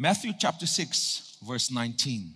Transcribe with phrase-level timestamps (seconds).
[0.00, 2.32] Matthew chapter 6, verse 19.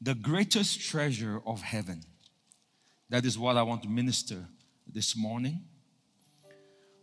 [0.00, 2.00] The greatest treasure of heaven.
[3.10, 4.46] That is what I want to minister
[4.90, 5.64] this morning.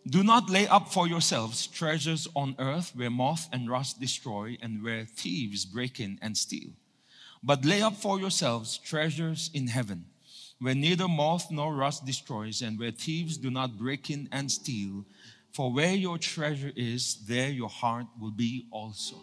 [0.08, 4.84] Do not lay up for yourselves treasures on earth where moth and rust destroy and
[4.84, 6.72] where thieves break in and steal.
[7.44, 10.06] But lay up for yourselves treasures in heaven
[10.64, 15.06] where neither moth nor rust destroys and where thieves do not break in and steal.
[15.54, 19.18] For where your treasure is, there your heart will be also.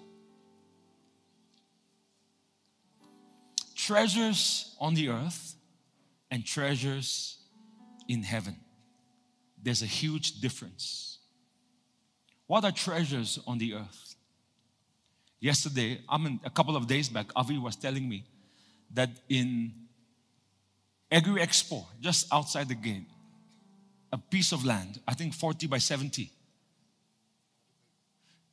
[3.75, 5.55] Treasures on the earth
[6.31, 7.39] and treasures
[8.09, 8.57] in heaven
[9.63, 11.19] there's a huge difference.
[12.47, 14.17] What are treasures on the earth?
[15.39, 18.25] Yesterday, I mean, a couple of days back, Avi was telling me
[18.93, 19.73] that in
[21.11, 23.07] Agri Expo, just outside the gate,
[24.13, 26.31] a piece of land, I think 40 by 70,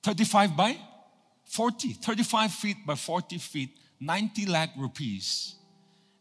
[0.04, 0.78] 35 by
[1.46, 5.56] 40, 35 feet by 40 feet, 90 lakh rupees.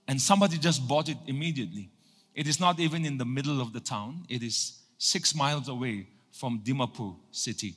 [0.09, 1.91] And somebody just bought it immediately.
[2.34, 6.09] It is not even in the middle of the town, it is six miles away
[6.33, 7.77] from Dimapur city.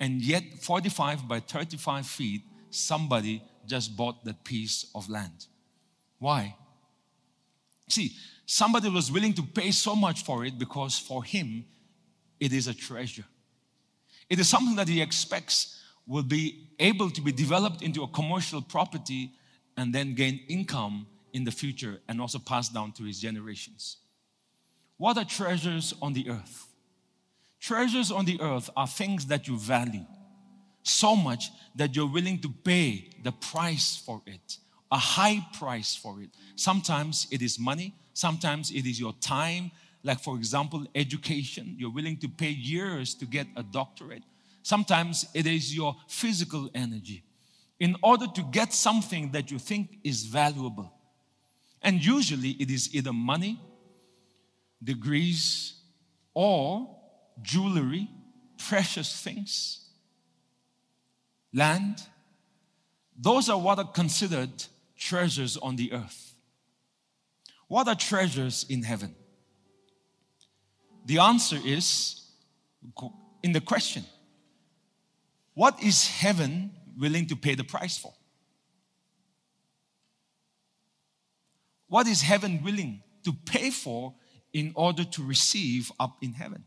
[0.00, 5.46] And yet, 45 by 35 feet, somebody just bought that piece of land.
[6.18, 6.56] Why?
[7.88, 8.12] See,
[8.52, 11.64] somebody was willing to pay so much for it because for him,
[12.38, 13.24] it is a treasure.
[14.28, 18.60] It is something that he expects will be able to be developed into a commercial
[18.60, 19.32] property
[19.78, 23.96] and then gain income in the future and also pass down to his generations.
[24.98, 26.66] What are treasures on the earth?
[27.58, 30.04] Treasures on the earth are things that you value
[30.82, 34.58] so much that you're willing to pay the price for it,
[34.90, 36.28] a high price for it.
[36.54, 39.70] Sometimes it is money, sometimes it is your time.
[40.04, 41.76] Like, for example, education.
[41.78, 44.24] You're willing to pay years to get a doctorate.
[44.62, 47.24] Sometimes it is your physical energy
[47.78, 50.92] in order to get something that you think is valuable.
[51.82, 53.58] And usually it is either money,
[54.82, 55.74] degrees,
[56.32, 56.88] or
[57.42, 58.08] jewelry,
[58.68, 59.88] precious things,
[61.52, 62.02] land.
[63.18, 64.64] Those are what are considered
[64.96, 66.31] treasures on the earth.
[67.72, 69.14] What are treasures in heaven?
[71.06, 72.20] The answer is
[73.42, 74.04] in the question
[75.54, 78.12] What is heaven willing to pay the price for?
[81.88, 84.16] What is heaven willing to pay for
[84.52, 86.64] in order to receive up in heaven?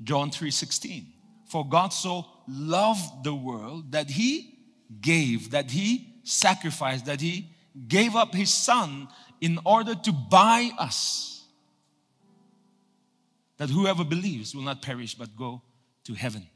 [0.00, 1.14] John 3:16.
[1.50, 4.56] For God so loved the world that he
[5.00, 7.56] gave, that he sacrificed, that he
[7.88, 9.08] gave up his son
[9.40, 11.44] in order to buy us.
[13.56, 15.62] That whoever believes will not perish but go
[16.04, 16.46] to heaven.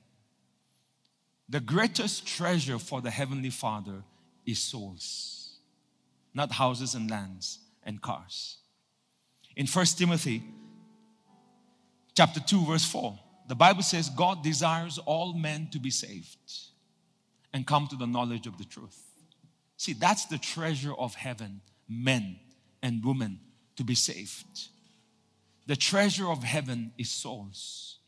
[1.49, 4.05] The greatest treasure for the Heavenly Father
[4.47, 5.43] is souls
[6.35, 8.59] not houses and lands and cars.
[9.57, 10.43] In 1 Timothy
[12.15, 13.19] chapter 2 verse 4,
[13.49, 16.39] the Bible says God desires all men to be saved
[17.53, 18.99] and come to the knowledge of the truth.
[19.77, 22.39] See, that's the treasure of heaven, men
[22.83, 23.41] and women
[23.77, 24.69] to be saved.
[25.67, 27.99] The treasure of heaven is souls.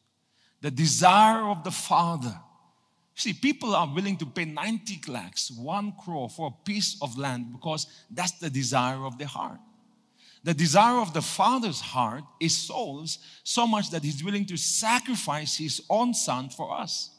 [0.60, 2.34] The desire of the Father
[3.16, 7.52] See, people are willing to pay 90 lakhs, one crore for a piece of land
[7.52, 9.60] because that's the desire of their heart.
[10.42, 15.56] The desire of the Father's heart is souls, so much that He's willing to sacrifice
[15.56, 17.10] His own Son for us.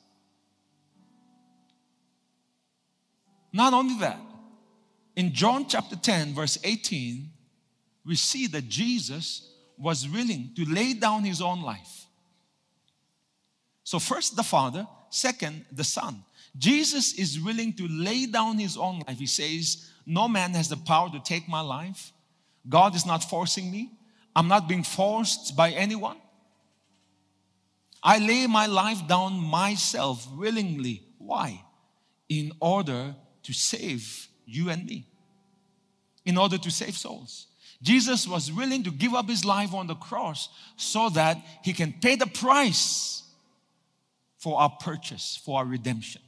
[3.53, 4.19] Not only that,
[5.15, 7.31] in John chapter 10, verse 18,
[8.05, 12.05] we see that Jesus was willing to lay down His own life.
[13.83, 16.23] So, first the Father, Second, the Son.
[16.57, 19.17] Jesus is willing to lay down his own life.
[19.17, 22.11] He says, No man has the power to take my life.
[22.67, 23.91] God is not forcing me.
[24.35, 26.17] I'm not being forced by anyone.
[28.03, 31.03] I lay my life down myself willingly.
[31.17, 31.63] Why?
[32.29, 35.07] In order to save you and me,
[36.25, 37.47] in order to save souls.
[37.85, 41.93] Jesus was willing to give up his life on the cross so that he can
[42.01, 43.21] pay the price
[44.39, 46.21] for our purchase, for our redemption.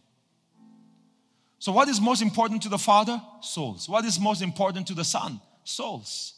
[1.57, 3.19] So, what is most important to the Father?
[3.41, 3.89] Souls.
[3.89, 5.41] What is most important to the Son?
[5.63, 6.35] Souls.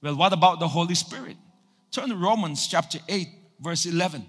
[0.00, 1.36] Well, what about the Holy Spirit?
[1.90, 3.28] Turn to Romans chapter 8,
[3.60, 4.24] verse 11.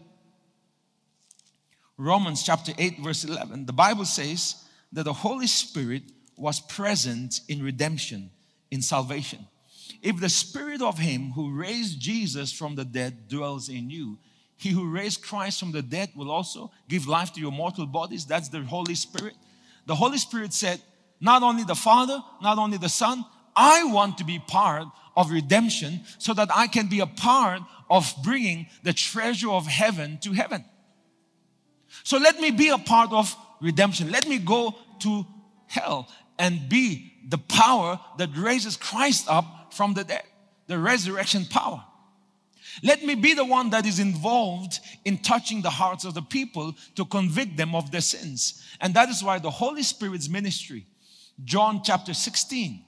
[1.97, 3.67] Romans chapter 8, verse 11.
[3.67, 4.55] The Bible says
[4.91, 6.03] that the Holy Spirit
[6.35, 8.31] was present in redemption,
[8.69, 9.47] in salvation.
[10.01, 14.17] If the Spirit of Him who raised Jesus from the dead dwells in you,
[14.57, 18.25] He who raised Christ from the dead will also give life to your mortal bodies.
[18.25, 19.35] That's the Holy Spirit.
[19.85, 20.81] The Holy Spirit said,
[21.19, 23.25] not only the Father, not only the Son,
[23.55, 28.13] I want to be part of redemption so that I can be a part of
[28.23, 30.65] bringing the treasure of heaven to heaven.
[32.03, 34.11] So let me be a part of redemption.
[34.11, 35.25] Let me go to
[35.67, 40.23] hell and be the power that raises Christ up from the dead,
[40.67, 41.83] the resurrection power.
[42.83, 46.75] Let me be the one that is involved in touching the hearts of the people
[46.95, 48.63] to convict them of their sins.
[48.81, 50.85] And that is why the Holy Spirit's ministry,
[51.43, 52.83] John chapter 16,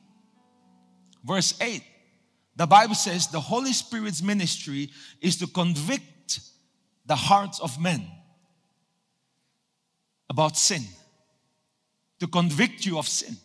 [1.24, 1.84] verse 8,
[2.56, 4.90] the Bible says the Holy Spirit's ministry
[5.22, 6.40] is to convict
[7.06, 8.06] the hearts of men
[10.30, 10.82] about sin,
[12.20, 13.38] to convict you of sin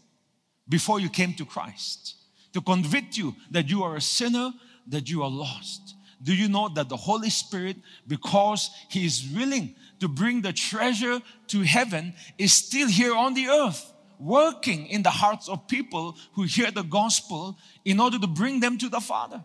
[0.68, 2.16] before you came to Christ,
[2.52, 4.52] to convict you that you are a sinner,
[4.86, 5.94] that you are lost.
[6.22, 7.76] Do you know that the Holy Spirit,
[8.06, 13.48] because He is willing to bring the treasure to heaven, is still here on the
[13.48, 18.60] earth, working in the hearts of people who hear the gospel in order to bring
[18.60, 19.42] them to the Father?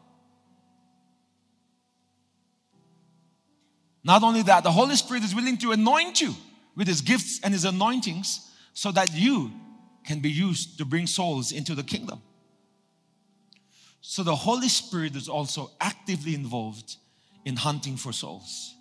[4.04, 6.34] Not only that, the Holy Spirit is willing to anoint you
[6.76, 9.52] with His gifts and His anointings so that you
[10.06, 12.22] can be used to bring souls into the kingdom.
[14.02, 16.96] So the Holy Spirit is also actively involved
[17.46, 18.76] in hunting for souls.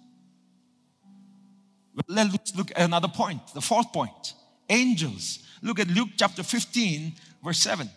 [2.09, 4.35] Let's look at another point, the fourth point
[4.69, 5.39] angels.
[5.63, 7.89] Look at Luke chapter 15, verse 7.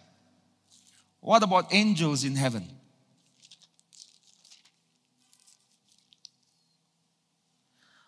[1.20, 2.68] What about angels in heaven?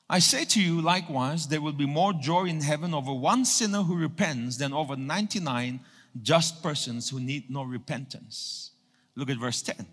[0.09, 3.81] I say to you, likewise, there will be more joy in heaven over one sinner
[3.83, 5.79] who repents than over 99
[6.21, 8.70] just persons who need no repentance.
[9.15, 9.85] Look at verse 10.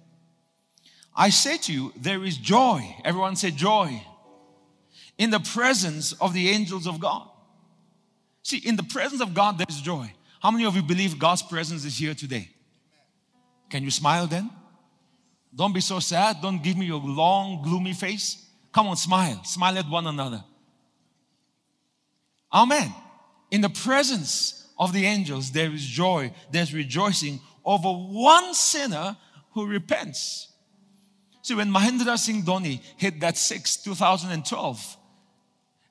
[1.14, 2.96] I say to you, there is joy.
[3.04, 4.02] Everyone say joy.
[5.18, 7.28] In the presence of the angels of God.
[8.42, 10.12] See, in the presence of God, there's joy.
[10.40, 12.48] How many of you believe God's presence is here today?
[13.68, 14.50] Can you smile then?
[15.54, 16.36] Don't be so sad.
[16.40, 18.46] Don't give me your long, gloomy face.
[18.72, 19.42] Come on, smile.
[19.44, 20.44] Smile at one another.
[22.52, 22.94] Amen.
[23.50, 29.14] In the presence of the angels, there is joy, there's rejoicing over one sinner
[29.52, 30.48] who repents.
[31.42, 34.96] See, when Mahendra Singh Dhoni hit that six, 2012,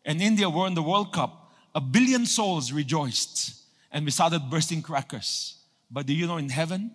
[0.03, 3.53] and India won the World Cup, a billion souls rejoiced
[3.91, 5.59] and we started bursting crackers.
[5.91, 6.91] But do you know in heaven,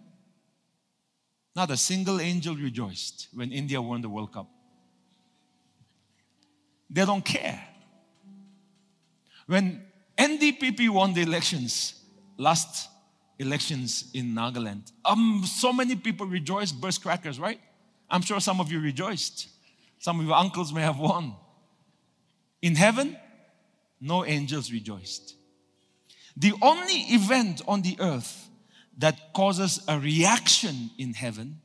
[1.54, 4.50] not a single angel rejoiced when India won the World Cup.
[6.90, 7.62] They don't care.
[9.46, 9.84] When
[10.18, 11.94] NDPP won the elections,
[12.36, 12.88] last
[13.42, 17.60] elections in Nagaland, um, so many people rejoiced, burst crackers, right?
[18.08, 19.48] I'm sure some of you rejoiced.
[19.98, 21.34] Some of your uncles may have won.
[22.60, 23.16] In heaven,
[24.00, 25.34] no angels rejoiced.
[26.36, 28.48] The only event on the earth
[28.98, 31.60] that causes a reaction in heaven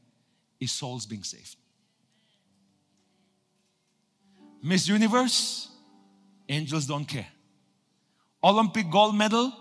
[0.60, 1.56] is souls being saved.
[4.62, 5.70] Miss Universe,
[6.50, 7.28] angels don't care.
[8.44, 9.54] Olympic gold medal,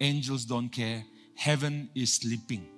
[0.00, 1.04] angels don't care.
[1.34, 2.68] Heaven is sleeping.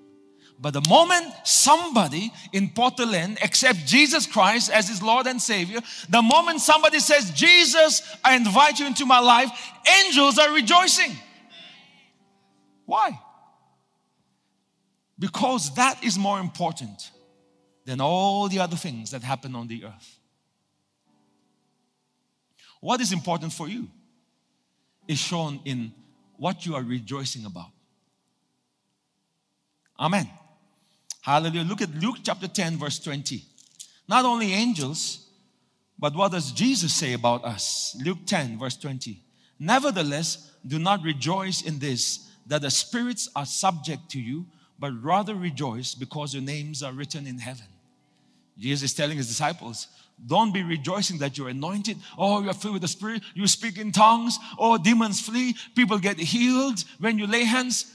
[0.58, 6.22] But the moment somebody in Portland accepts Jesus Christ as his Lord and Savior, the
[6.22, 9.50] moment somebody says, Jesus, I invite you into my life,
[10.04, 11.12] angels are rejoicing.
[12.86, 13.20] Why?
[15.18, 17.10] Because that is more important
[17.84, 20.18] than all the other things that happen on the earth.
[22.80, 23.88] What is important for you
[25.06, 25.92] is shown in
[26.36, 27.70] what you are rejoicing about.
[29.98, 30.28] Amen.
[31.22, 31.64] Hallelujah.
[31.64, 33.42] Look at Luke chapter 10, verse 20.
[34.08, 35.26] Not only angels,
[35.98, 37.96] but what does Jesus say about us?
[38.04, 39.20] Luke 10, verse 20.
[39.58, 44.46] Nevertheless, do not rejoice in this, that the spirits are subject to you,
[44.78, 47.66] but rather rejoice because your names are written in heaven.
[48.58, 49.88] Jesus is telling his disciples,
[50.24, 51.98] don't be rejoicing that you're anointed.
[52.16, 53.22] Oh, you're filled with the Spirit.
[53.34, 54.38] You speak in tongues.
[54.58, 55.54] Oh, demons flee.
[55.74, 57.92] People get healed when you lay hands.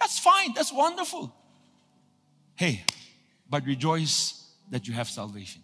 [0.00, 0.52] That's fine.
[0.54, 1.34] That's wonderful.
[2.54, 2.84] Hey,
[3.48, 5.62] but rejoice that you have salvation.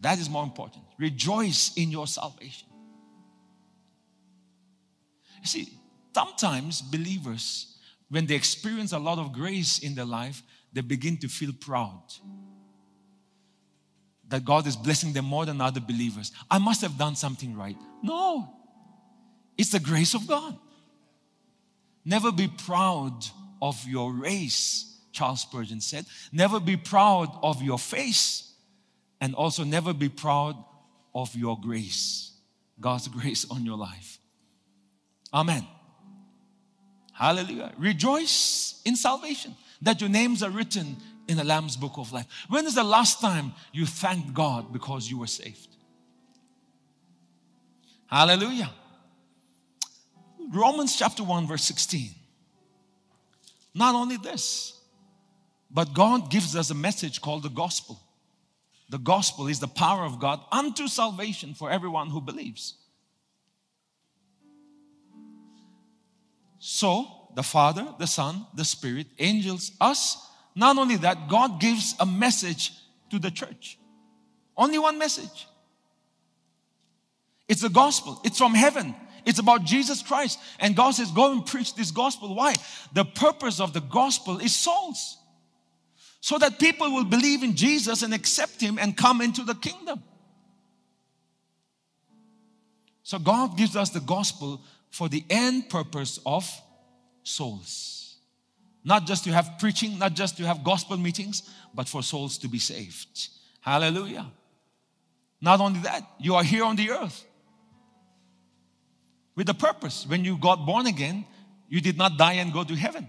[0.00, 0.84] That is more important.
[0.98, 2.68] Rejoice in your salvation.
[5.40, 5.68] You see,
[6.14, 7.76] sometimes believers,
[8.08, 12.02] when they experience a lot of grace in their life, they begin to feel proud
[14.28, 16.32] that God is blessing them more than other believers.
[16.50, 17.76] I must have done something right.
[18.02, 18.48] No,
[19.58, 20.56] it's the grace of God.
[22.10, 23.24] Never be proud
[23.62, 26.06] of your race, Charles Spurgeon said.
[26.32, 28.52] Never be proud of your face,
[29.20, 30.56] and also never be proud
[31.14, 32.32] of your grace.
[32.80, 34.18] God's grace on your life.
[35.32, 35.64] Amen.
[37.12, 37.72] Hallelujah.
[37.78, 40.96] Rejoice in salvation that your names are written
[41.28, 42.26] in the Lamb's book of life.
[42.48, 45.68] When is the last time you thanked God because you were saved?
[48.08, 48.72] Hallelujah.
[50.52, 52.10] Romans chapter 1, verse 16.
[53.74, 54.78] Not only this,
[55.70, 58.00] but God gives us a message called the gospel.
[58.88, 62.74] The gospel is the power of God unto salvation for everyone who believes.
[66.58, 72.06] So, the Father, the Son, the Spirit, angels, us, not only that, God gives a
[72.06, 72.72] message
[73.10, 73.78] to the church.
[74.56, 75.46] Only one message.
[77.48, 78.96] It's the gospel, it's from heaven.
[79.24, 80.38] It's about Jesus Christ.
[80.58, 82.34] And God says, Go and preach this gospel.
[82.34, 82.54] Why?
[82.92, 85.18] The purpose of the gospel is souls.
[86.20, 90.02] So that people will believe in Jesus and accept Him and come into the kingdom.
[93.02, 96.48] So God gives us the gospel for the end purpose of
[97.22, 98.16] souls.
[98.84, 101.42] Not just to have preaching, not just to have gospel meetings,
[101.74, 103.28] but for souls to be saved.
[103.60, 104.26] Hallelujah.
[105.40, 107.24] Not only that, you are here on the earth
[109.36, 110.06] with a purpose.
[110.06, 111.26] When you got born again,
[111.68, 113.08] you did not die and go to heaven.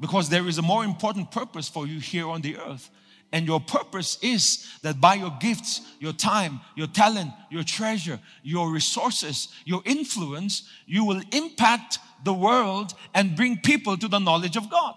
[0.00, 2.90] Because there is a more important purpose for you here on the earth.
[3.32, 8.70] And your purpose is that by your gifts, your time, your talent, your treasure, your
[8.70, 14.68] resources, your influence, you will impact the world and bring people to the knowledge of
[14.70, 14.94] God.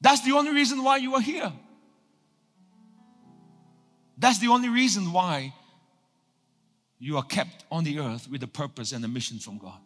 [0.00, 1.52] That's the only reason why you are here.
[4.16, 5.52] That's the only reason why
[6.98, 9.78] you are kept on the earth with a purpose and a mission from God.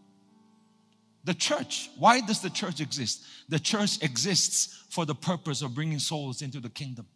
[1.24, 3.24] The church, why does the church exist?
[3.48, 7.06] The church exists for the purpose of bringing souls into the kingdom.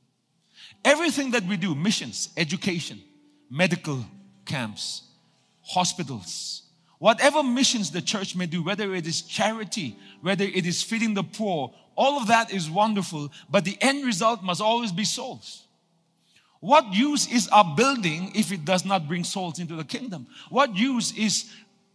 [0.84, 3.00] Everything that we do, missions, education,
[3.50, 4.04] medical
[4.44, 5.02] camps,
[5.62, 6.62] hospitals,
[6.98, 11.22] whatever missions the church may do, whether it is charity, whether it is feeding the
[11.22, 15.66] poor, all of that is wonderful, but the end result must always be souls.
[16.62, 20.28] What use is our building if it does not bring souls into the kingdom?
[20.48, 21.52] What use is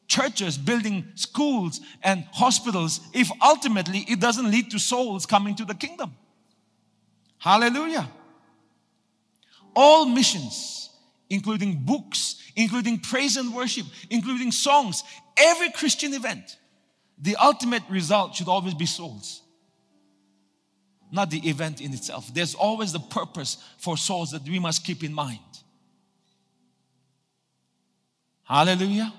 [0.10, 5.74] churches building schools and hospitals if ultimately it doesn't lead to souls coming to the
[5.74, 6.18] kingdom?
[7.38, 8.10] Hallelujah.
[9.74, 10.90] All missions,
[11.30, 15.02] including books, including praise and worship, including songs,
[15.38, 16.58] every Christian event,
[17.18, 19.44] the ultimate result should always be souls
[21.12, 22.34] not the event in itself.
[22.34, 25.40] There's always the purpose for souls that we must keep in mind.
[28.44, 29.14] Hallelujah.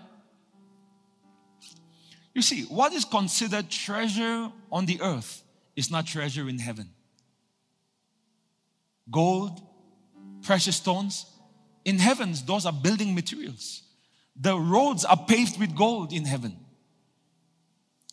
[2.34, 5.42] You see, what is considered treasure on the earth
[5.76, 6.88] is not treasure in heaven.
[9.10, 9.60] Gold,
[10.42, 11.26] precious stones,
[11.84, 13.82] in heavens, those are building materials.
[14.36, 16.56] The roads are paved with gold in heaven.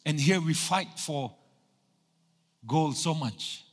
[0.06, 1.36] And here we fight for
[2.66, 3.65] gold so much.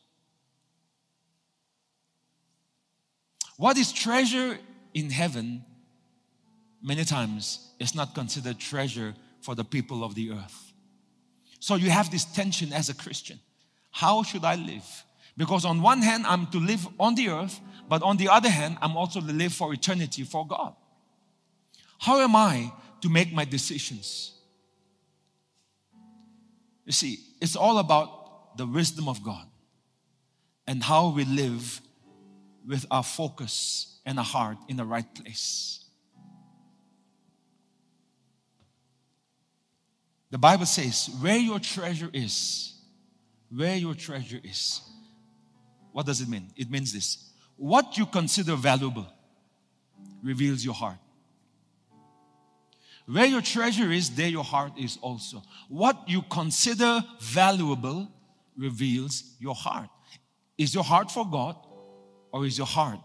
[3.63, 4.59] What is treasure
[4.93, 5.65] in heaven,
[6.83, 10.73] many times, is not considered treasure for the people of the earth.
[11.61, 13.39] So you have this tension as a Christian.
[13.93, 15.05] How should I live?
[15.37, 18.79] Because on one hand, I'm to live on the earth, but on the other hand,
[18.83, 20.75] I'm also to live for eternity for God.
[22.01, 24.33] How am I to make my decisions?
[26.85, 29.47] You see, it's all about the wisdom of God
[30.67, 31.81] and how we live
[32.67, 35.85] with our focus and our heart in the right place.
[40.31, 42.75] The Bible says, where your treasure is,
[43.55, 44.81] where your treasure is.
[45.93, 46.51] What does it mean?
[46.57, 49.07] It means this what you consider valuable
[50.23, 50.97] reveals your heart.
[53.07, 55.43] Where your treasure is, there your heart is also.
[55.69, 58.09] What you consider valuable
[58.57, 59.91] reveals your heart.
[60.57, 61.57] Is your heart for God
[62.33, 63.01] or is your heart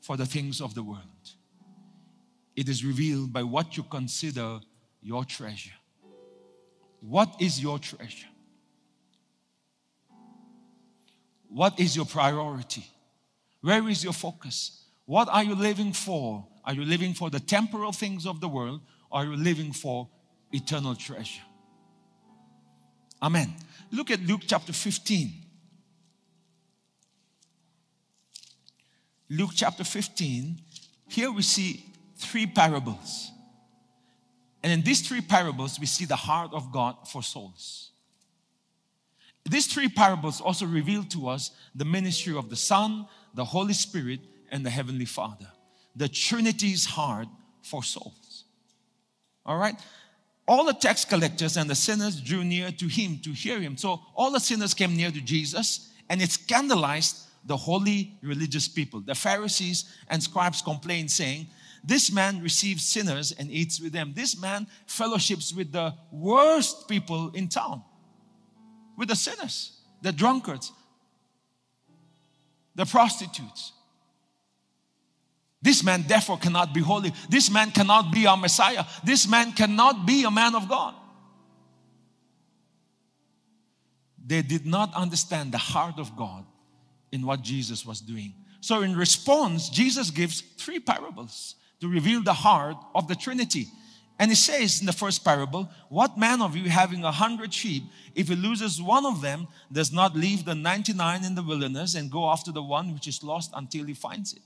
[0.00, 1.02] for the things of the world?
[2.54, 4.60] It is revealed by what you consider
[5.02, 5.72] your treasure.
[7.00, 8.26] What is your treasure?
[11.48, 12.84] What is your priority?
[13.60, 14.84] Where is your focus?
[15.04, 16.46] What are you living for?
[16.64, 18.80] Are you living for the temporal things of the world
[19.10, 20.08] or are you living for
[20.52, 21.42] eternal treasure?
[23.22, 23.54] Amen.
[23.92, 25.45] Look at Luke chapter 15.
[29.28, 30.60] Luke chapter 15,
[31.08, 31.84] here we see
[32.16, 33.30] three parables.
[34.62, 37.90] And in these three parables, we see the heart of God for souls.
[39.44, 44.20] These three parables also reveal to us the ministry of the Son, the Holy Spirit,
[44.50, 45.46] and the Heavenly Father.
[45.96, 47.26] the Trinity's heart
[47.62, 48.44] for souls.
[49.46, 49.74] All right?
[50.46, 53.76] All the tax collectors and the sinners drew near to him to hear him.
[53.76, 59.00] So all the sinners came near to Jesus, and it scandalized the holy religious people.
[59.00, 61.46] The Pharisees and scribes complained, saying,
[61.84, 64.12] This man receives sinners and eats with them.
[64.14, 67.82] This man fellowships with the worst people in town,
[68.96, 70.72] with the sinners, the drunkards,
[72.74, 73.72] the prostitutes.
[75.62, 77.12] This man, therefore, cannot be holy.
[77.28, 78.84] This man cannot be our Messiah.
[79.04, 80.94] This man cannot be a man of God.
[84.24, 86.44] They did not understand the heart of God
[87.16, 88.34] in what Jesus was doing.
[88.60, 93.66] So, in response, Jesus gives three parables to reveal the heart of the Trinity.
[94.18, 97.82] And he says in the first parable, What man of you having a hundred sheep,
[98.14, 102.10] if he loses one of them, does not leave the 99 in the wilderness and
[102.10, 104.42] go after the one which is lost until he finds it?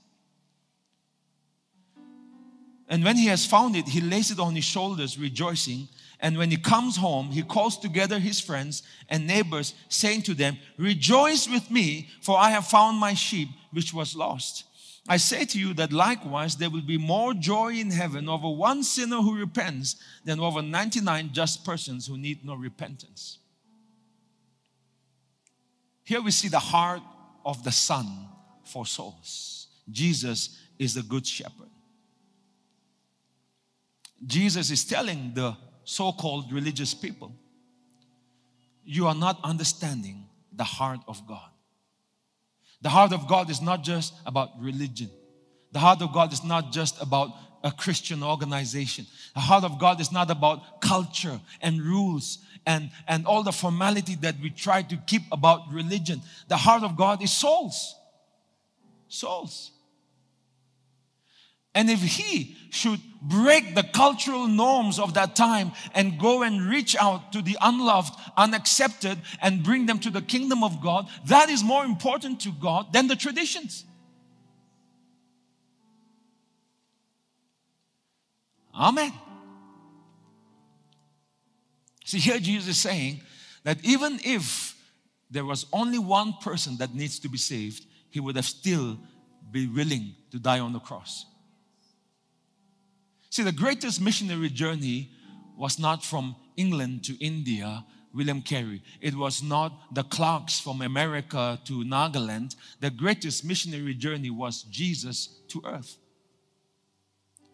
[2.89, 5.87] And when he has found it, he lays it on his shoulders, rejoicing.
[6.21, 10.57] And when he comes home, he calls together his friends and neighbors, saying to them,
[10.77, 14.65] Rejoice with me, for I have found my sheep which was lost.
[15.07, 18.83] I say to you that likewise there will be more joy in heaven over one
[18.83, 23.39] sinner who repents than over 99 just persons who need no repentance.
[26.03, 27.01] Here we see the heart
[27.43, 28.27] of the Son
[28.63, 29.67] for souls.
[29.89, 31.69] Jesus is the Good Shepherd.
[34.23, 37.35] Jesus is telling the so called religious people,
[38.83, 41.49] you are not understanding the heart of God.
[42.81, 45.09] The heart of God is not just about religion.
[45.71, 47.29] The heart of God is not just about
[47.63, 49.05] a Christian organization.
[49.35, 54.15] The heart of God is not about culture and rules and, and all the formality
[54.21, 56.21] that we try to keep about religion.
[56.47, 57.95] The heart of God is souls.
[59.07, 59.71] Souls.
[61.73, 66.95] And if he should break the cultural norms of that time and go and reach
[66.95, 71.63] out to the unloved, unaccepted, and bring them to the kingdom of God, that is
[71.63, 73.85] more important to God than the traditions.
[78.75, 79.13] Amen.
[82.03, 83.21] See, here Jesus is saying
[83.63, 84.75] that even if
[85.29, 88.99] there was only one person that needs to be saved, he would have still
[89.51, 91.25] be willing to die on the cross.
[93.31, 95.09] See, the greatest missionary journey
[95.57, 98.83] was not from England to India, William Carey.
[98.99, 102.57] It was not the Clarks from America to Nagaland.
[102.81, 105.95] The greatest missionary journey was Jesus to earth.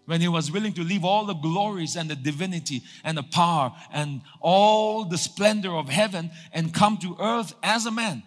[0.05, 3.71] When he was willing to leave all the glories and the divinity and the power
[3.91, 8.23] and all the splendor of heaven and come to earth as a man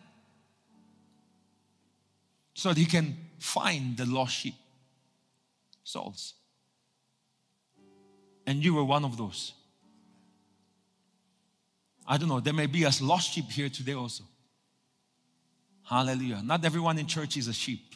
[2.54, 4.54] so that he can find the lost sheep
[5.82, 6.34] souls
[8.50, 9.52] and you were one of those.
[12.04, 14.24] I don't know, there may be a lost sheep here today also.
[15.84, 16.40] Hallelujah.
[16.42, 17.94] Not everyone in church is a sheep.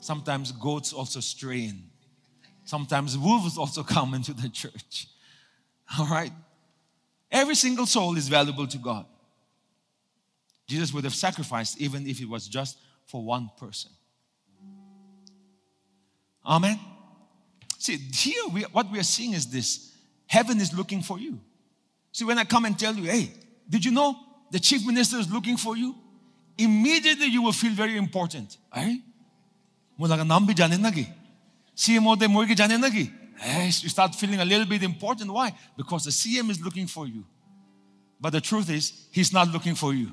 [0.00, 1.82] Sometimes goats also stray in.
[2.64, 5.08] Sometimes wolves also come into the church.
[5.98, 6.32] All right?
[7.30, 9.04] Every single soul is valuable to God.
[10.66, 13.90] Jesus would have sacrificed even if it was just for one person.
[16.46, 16.80] Amen.
[17.78, 19.92] See, here we, what we are seeing is this
[20.26, 21.40] heaven is looking for you.
[22.12, 23.30] See, when I come and tell you, hey,
[23.68, 24.16] did you know
[24.50, 25.94] the chief minister is looking for you?
[26.58, 28.56] Immediately you will feel very important.
[33.38, 35.30] Hey, you start feeling a little bit important.
[35.30, 35.52] Why?
[35.76, 37.24] Because the CM is looking for you.
[38.18, 40.12] But the truth is, he's not looking for you.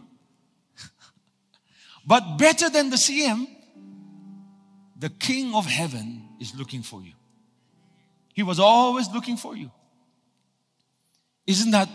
[2.06, 3.47] but better than the CM,
[4.99, 7.13] the King of heaven is looking for you.
[8.34, 9.72] He was always looking for you.
[11.46, 11.89] Isn't that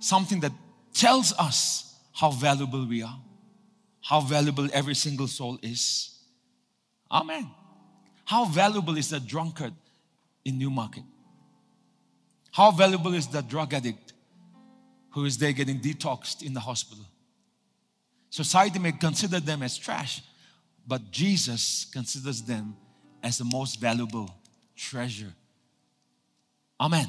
[0.00, 0.52] something that
[0.92, 3.18] tells us how valuable we are?
[4.00, 6.18] How valuable every single soul is?
[7.10, 7.48] Amen.
[8.24, 9.74] How valuable is the drunkard
[10.44, 11.04] in Newmarket?
[12.50, 14.12] How valuable is the drug addict
[15.10, 17.04] who is there getting detoxed in the hospital?
[18.30, 20.22] Society may consider them as trash,
[20.86, 22.74] but Jesus considers them
[23.22, 24.34] as the most valuable
[24.74, 25.32] treasure
[26.82, 27.08] Amen.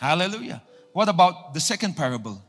[0.00, 0.62] Hallelujah.
[0.94, 2.42] What about the second parable?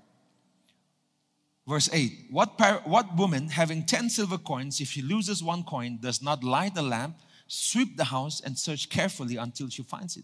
[1.67, 5.99] Verse 8 what, par- what woman having 10 silver coins, if she loses one coin,
[6.01, 10.23] does not light the lamp, sweep the house, and search carefully until she finds it?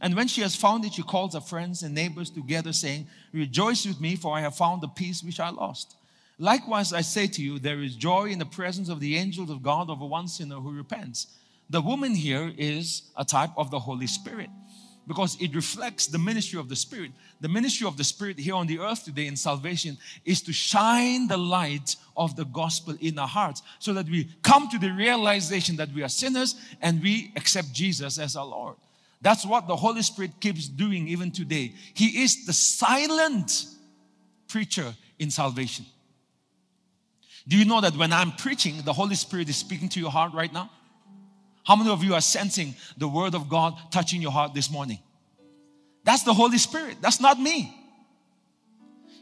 [0.00, 3.86] And when she has found it, she calls her friends and neighbors together, saying, Rejoice
[3.86, 5.94] with me, for I have found the piece which I lost.
[6.36, 9.62] Likewise, I say to you, there is joy in the presence of the angels of
[9.62, 11.28] God over one sinner who repents.
[11.68, 14.50] the woman here is a type of the Holy Spirit
[15.06, 17.10] because it reflects the ministry of the Spirit.
[17.40, 21.26] The ministry of the Spirit here on the earth today in salvation is to shine
[21.26, 25.76] the light of the gospel in our hearts so that we come to the realization
[25.76, 28.76] that we are sinners and we accept Jesus as our Lord.
[29.22, 31.74] That's what the Holy Spirit keeps doing even today.
[31.94, 33.66] He is the silent
[34.48, 35.86] preacher in salvation.
[37.46, 40.32] Do you know that when I'm preaching, the Holy Spirit is speaking to your heart
[40.34, 40.70] right now?
[41.64, 44.98] How many of you are sensing the Word of God touching your heart this morning?
[46.04, 46.96] That's the Holy Spirit.
[47.00, 47.76] That's not me.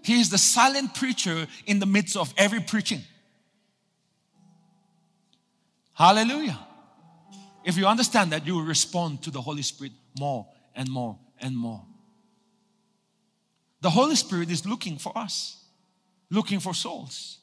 [0.03, 3.01] He is the silent preacher in the midst of every preaching.
[5.94, 6.59] Hallelujah.
[7.64, 11.57] If you understand that, you will respond to the Holy Spirit more and more and
[11.57, 11.85] more.
[13.81, 15.64] The Holy Spirit is looking for us,
[16.31, 17.38] looking for souls.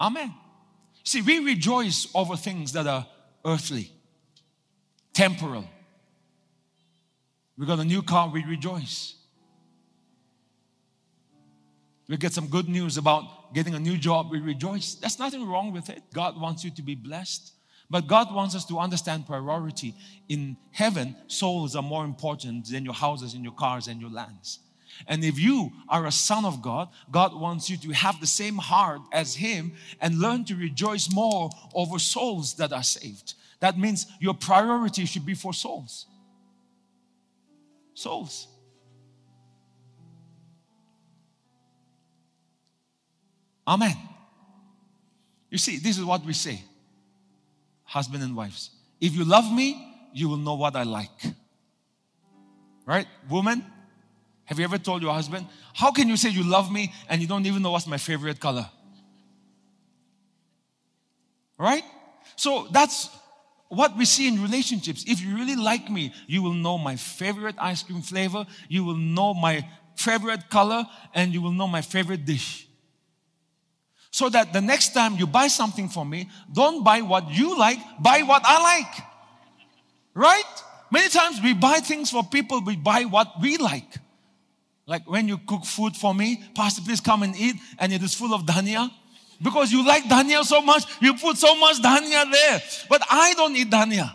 [0.00, 0.32] Amen.
[1.08, 3.06] See, we rejoice over things that are
[3.42, 3.90] earthly,
[5.14, 5.64] temporal.
[7.56, 9.14] We got a new car, we rejoice.
[12.08, 14.96] We get some good news about getting a new job, we rejoice.
[14.96, 16.02] There's nothing wrong with it.
[16.12, 17.54] God wants you to be blessed.
[17.88, 19.94] But God wants us to understand priority.
[20.28, 24.58] In heaven, souls are more important than your houses and your cars and your lands.
[25.06, 28.56] And if you are a son of God, God wants you to have the same
[28.56, 33.34] heart as Him and learn to rejoice more over souls that are saved.
[33.60, 36.06] That means your priority should be for souls.
[37.94, 38.48] Souls.
[43.66, 43.96] Amen.
[45.50, 46.62] You see, this is what we say,
[47.84, 48.70] husband and wives.
[49.00, 51.10] If you love me, you will know what I like.
[52.86, 53.06] Right?
[53.28, 53.64] Woman,
[54.48, 57.28] have you ever told your husband, How can you say you love me and you
[57.28, 58.66] don't even know what's my favorite color?
[61.58, 61.84] Right?
[62.34, 63.10] So that's
[63.68, 65.04] what we see in relationships.
[65.06, 68.96] If you really like me, you will know my favorite ice cream flavor, you will
[68.96, 72.66] know my favorite color, and you will know my favorite dish.
[74.10, 77.80] So that the next time you buy something for me, don't buy what you like,
[78.00, 79.04] buy what I like.
[80.14, 80.62] Right?
[80.90, 83.98] Many times we buy things for people, we buy what we like.
[84.88, 88.14] Like when you cook food for me, Pastor, please come and eat, and it is
[88.14, 88.90] full of dhania.
[89.40, 92.62] Because you like dhania so much, you put so much dhania there.
[92.88, 94.10] But I don't eat dhania.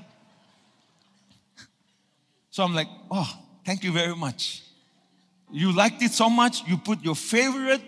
[2.49, 4.63] So I'm like, oh, thank you very much.
[5.51, 7.81] You liked it so much, you put your favorite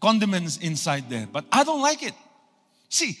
[0.00, 1.26] condiments inside there.
[1.30, 2.14] But I don't like it.
[2.88, 3.18] See,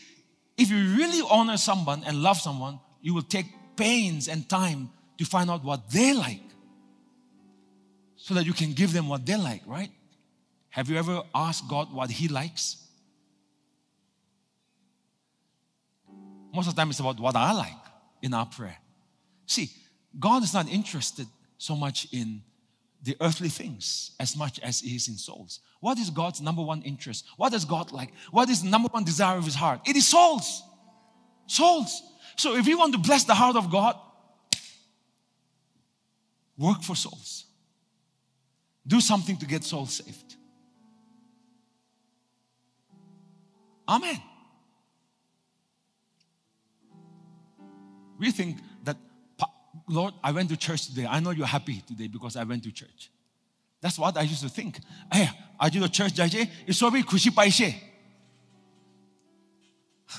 [0.56, 5.24] if you really honor someone and love someone, you will take pains and time to
[5.24, 6.45] find out what they like
[8.26, 9.88] so that you can give them what they like, right?
[10.70, 12.76] Have you ever asked God what He likes?
[16.52, 17.84] Most of the time, it's about what I like
[18.22, 18.76] in our prayer.
[19.46, 19.70] See,
[20.18, 22.42] God is not interested so much in
[23.00, 25.60] the earthly things as much as He is in souls.
[25.78, 27.26] What is God's number one interest?
[27.36, 28.10] What does God like?
[28.32, 29.82] What is the number one desire of His heart?
[29.86, 30.64] It is souls.
[31.46, 32.02] Souls.
[32.34, 33.94] So if you want to bless the heart of God,
[36.58, 37.44] work for souls.
[38.86, 40.36] Do something to get souls saved.
[43.88, 44.20] Amen.
[48.18, 48.96] We think that,
[49.88, 51.06] Lord, I went to church today.
[51.06, 53.10] I know you're happy today because I went to church.
[53.80, 54.80] That's what I used to think.
[55.12, 55.28] Hey,
[55.60, 56.48] I you the church jaje?
[56.66, 57.74] It's so big kushi paishe.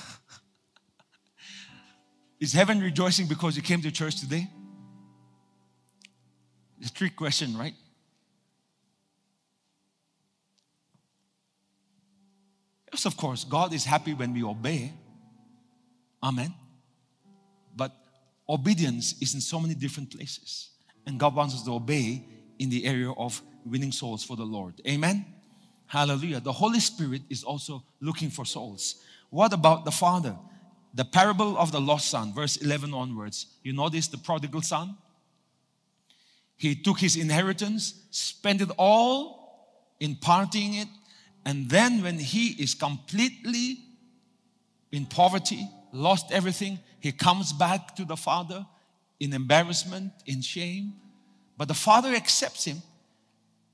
[2.40, 4.48] Is heaven rejoicing because you came to church today?
[6.80, 7.74] It's a trick question, right?
[12.92, 14.92] Yes, of course, God is happy when we obey.
[16.22, 16.54] Amen.
[17.76, 17.92] But
[18.48, 20.70] obedience is in so many different places.
[21.06, 22.24] And God wants us to obey
[22.58, 24.80] in the area of winning souls for the Lord.
[24.86, 25.24] Amen.
[25.86, 26.40] Hallelujah.
[26.40, 28.96] The Holy Spirit is also looking for souls.
[29.30, 30.36] What about the Father?
[30.94, 33.46] The parable of the lost son, verse 11 onwards.
[33.62, 34.96] You notice the prodigal son?
[36.56, 39.38] He took his inheritance, spent it all
[40.00, 40.88] in partying it,
[41.48, 43.78] and then when he is completely
[44.92, 48.66] in poverty, lost everything, he comes back to the father
[49.18, 50.92] in embarrassment, in shame.
[51.56, 52.82] But the father accepts him.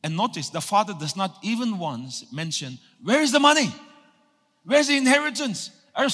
[0.04, 3.74] And notice the father does not even once mention, Where is the money?
[4.64, 5.72] Where's the inheritance?
[5.96, 6.08] The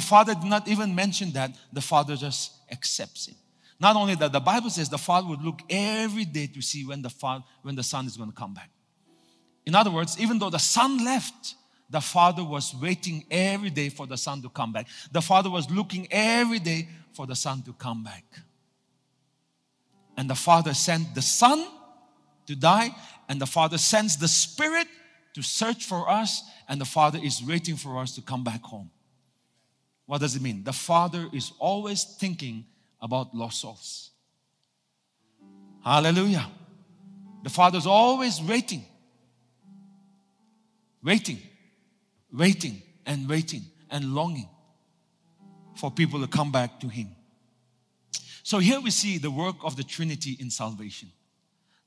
[0.00, 1.54] father did not even mention that.
[1.74, 3.34] The father just accepts him.
[3.78, 7.02] Not only that, the Bible says the father would look every day to see when
[7.02, 8.70] the father, when the son is going to come back.
[9.66, 11.54] In other words, even though the son left,
[11.90, 14.86] the father was waiting every day for the son to come back.
[15.12, 18.24] The father was looking every day for the son to come back.
[20.16, 21.66] And the father sent the son
[22.46, 22.94] to die,
[23.28, 24.86] and the father sends the spirit
[25.34, 28.90] to search for us, and the father is waiting for us to come back home.
[30.06, 30.62] What does it mean?
[30.62, 32.64] The father is always thinking
[33.00, 34.10] about lost souls.
[35.84, 36.46] Hallelujah.
[37.42, 38.84] The father's always waiting,
[41.06, 41.38] waiting
[42.32, 44.48] waiting and waiting and longing
[45.74, 47.08] for people to come back to Him.
[48.42, 51.10] So here we see the work of the Trinity in salvation.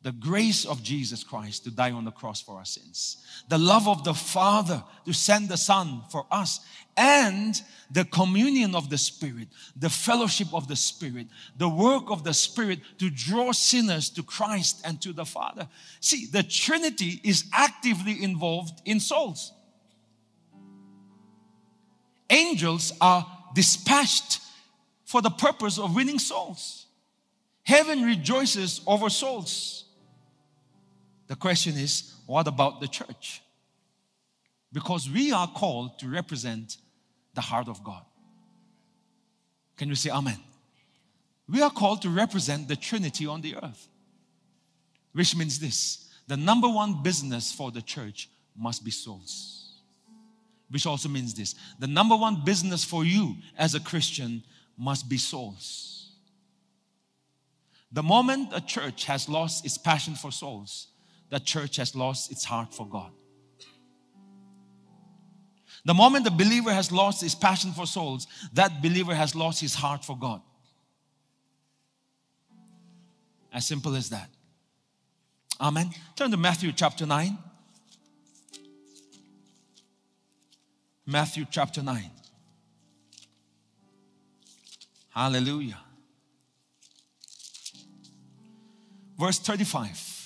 [0.02, 3.18] The grace of Jesus Christ to die on the cross for our sins.
[3.50, 6.62] The love of the Father to send the Son for us.
[6.96, 12.34] And the communion of the Spirit, the fellowship of the Spirit, the work of the
[12.34, 15.68] Spirit to draw sinners to Christ and to the Father.
[16.00, 19.54] See, the Trinity is actively involved in souls
[22.30, 24.42] angels are dispatched
[25.06, 26.86] for the purpose of winning souls.
[27.64, 29.86] Heaven rejoices over souls.
[31.30, 33.42] The question is, what about the church?
[34.74, 36.76] Because we are called to represent
[37.34, 38.04] the heart of God.
[39.78, 40.40] Can you say amen?
[41.48, 43.88] We are called to represent the Trinity on the earth.
[45.14, 49.60] Which means this the number one business for the church must be souls
[50.70, 54.44] which also means this the number one business for you as a Christian
[54.78, 56.12] must be souls.
[57.92, 60.88] The moment a church has lost its passion for souls,
[61.30, 63.12] the church has lost its heart for God.
[65.86, 69.74] The moment the believer has lost his passion for souls, that believer has lost his
[69.74, 70.42] heart for God.
[73.54, 74.30] As simple as that.
[75.60, 75.92] Amen.
[76.16, 77.38] Turn to Matthew chapter 9.
[81.06, 82.12] Matthew chapter 9.
[85.10, 85.80] Hallelujah.
[89.18, 90.19] Verse 35.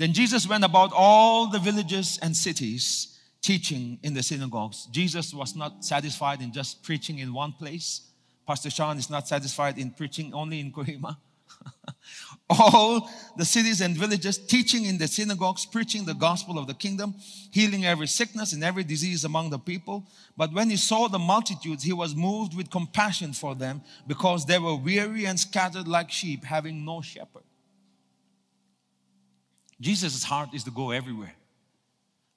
[0.00, 4.86] Then Jesus went about all the villages and cities teaching in the synagogues.
[4.90, 8.00] Jesus was not satisfied in just preaching in one place.
[8.46, 11.18] Pastor Sean is not satisfied in preaching only in Kohima.
[12.48, 17.14] all the cities and villages, teaching in the synagogues, preaching the gospel of the kingdom,
[17.50, 20.06] healing every sickness and every disease among the people.
[20.34, 24.58] But when he saw the multitudes, he was moved with compassion for them because they
[24.58, 27.42] were weary and scattered like sheep, having no shepherd.
[29.80, 31.34] Jesus' heart is to go everywhere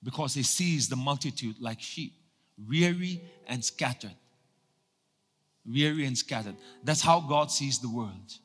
[0.01, 2.13] because he sees the multitude like sheep,
[2.69, 4.15] weary and scattered.
[5.65, 6.56] Weary and scattered.
[6.84, 8.38] That's how God sees the world.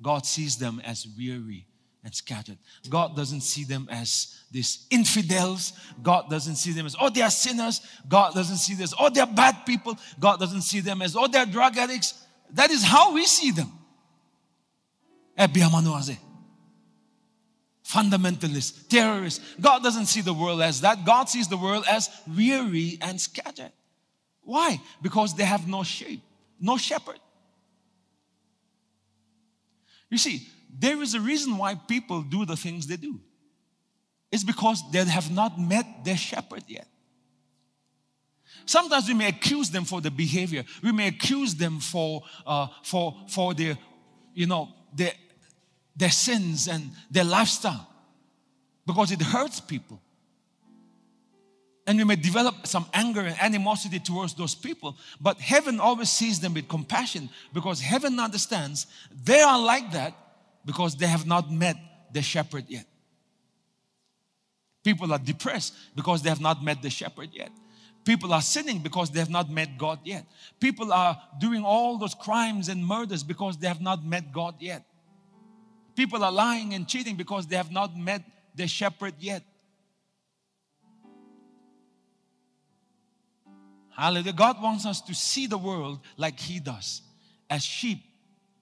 [0.00, 1.66] God sees them as weary
[2.04, 2.56] and scattered.
[2.88, 5.72] God doesn't see them as these infidels.
[6.02, 7.80] God doesn't see them as, oh, they are sinners.
[8.08, 9.96] God doesn't see this, oh, they're bad people.
[10.18, 12.14] God doesn't see them as, oh, they're drug addicts.
[12.52, 13.72] That is how we see them.
[17.88, 19.42] Fundamentalists, terrorists.
[19.58, 21.06] God doesn't see the world as that.
[21.06, 23.72] God sees the world as weary and scattered.
[24.42, 24.78] Why?
[25.00, 26.20] Because they have no shape,
[26.60, 27.18] no shepherd.
[30.10, 30.46] You see,
[30.78, 33.20] there is a reason why people do the things they do.
[34.30, 36.86] It's because they have not met their shepherd yet.
[38.66, 40.64] Sometimes we may accuse them for the behavior.
[40.82, 43.78] We may accuse them for uh, for for their,
[44.34, 45.12] you know, their
[45.98, 47.86] their sins and their lifestyle
[48.86, 50.00] because it hurts people.
[51.86, 56.38] And we may develop some anger and animosity towards those people, but heaven always sees
[56.38, 58.86] them with compassion because heaven understands
[59.24, 60.14] they are like that
[60.64, 61.76] because they have not met
[62.12, 62.86] the shepherd yet.
[64.84, 67.50] People are depressed because they have not met the shepherd yet.
[68.04, 70.24] People are sinning because they have not met God yet.
[70.60, 74.84] People are doing all those crimes and murders because they have not met God yet.
[75.98, 78.22] People are lying and cheating because they have not met
[78.54, 79.42] the shepherd yet.
[83.96, 84.32] Hallelujah.
[84.32, 87.02] God wants us to see the world like He does,
[87.50, 87.98] as sheep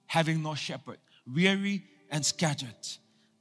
[0.07, 0.97] having no shepherd,
[1.31, 2.87] weary and scattered.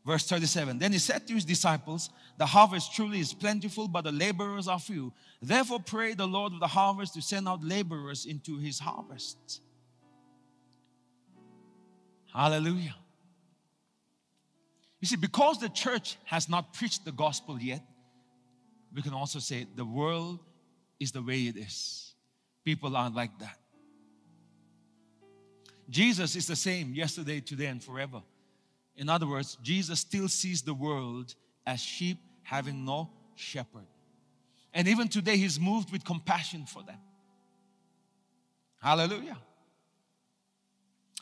[0.05, 4.13] Verse 37 Then He said to His disciples, The harvest truly is plentiful, but the
[4.13, 5.11] laborers are few.
[5.41, 9.63] Therefore, pray the Lord of the harvest to send out laborers into His harvest.
[12.35, 12.95] Hallelujah.
[15.07, 17.81] You see, because the church has not preached the gospel yet,
[18.93, 20.41] we can also say the world
[20.99, 22.13] is the way it is.
[22.65, 23.57] People aren't like that.
[25.89, 28.21] Jesus is the same yesterday, today, and forever.
[28.97, 33.87] In other words, Jesus still sees the world as sheep having no shepherd.
[34.75, 36.99] And even today, He's moved with compassion for them.
[38.83, 39.39] Hallelujah.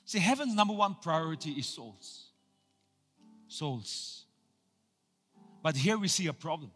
[0.07, 2.24] See, heaven's number one priority is souls.
[3.55, 4.25] Souls.
[5.63, 6.71] But here we see a problem.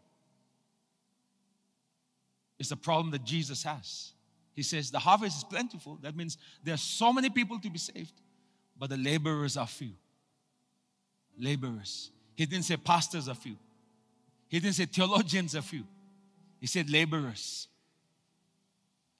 [2.57, 4.13] It's a problem that Jesus has.
[4.53, 5.99] He says, The harvest is plentiful.
[6.01, 8.13] That means there are so many people to be saved,
[8.77, 9.91] but the laborers are few.
[11.37, 12.11] Laborers.
[12.35, 13.57] He didn't say pastors are few,
[14.47, 15.85] he didn't say theologians are few.
[16.59, 17.67] He said laborers.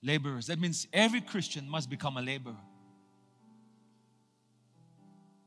[0.04, 0.48] Laborers.
[0.48, 2.56] That means every Christian must become a laborer.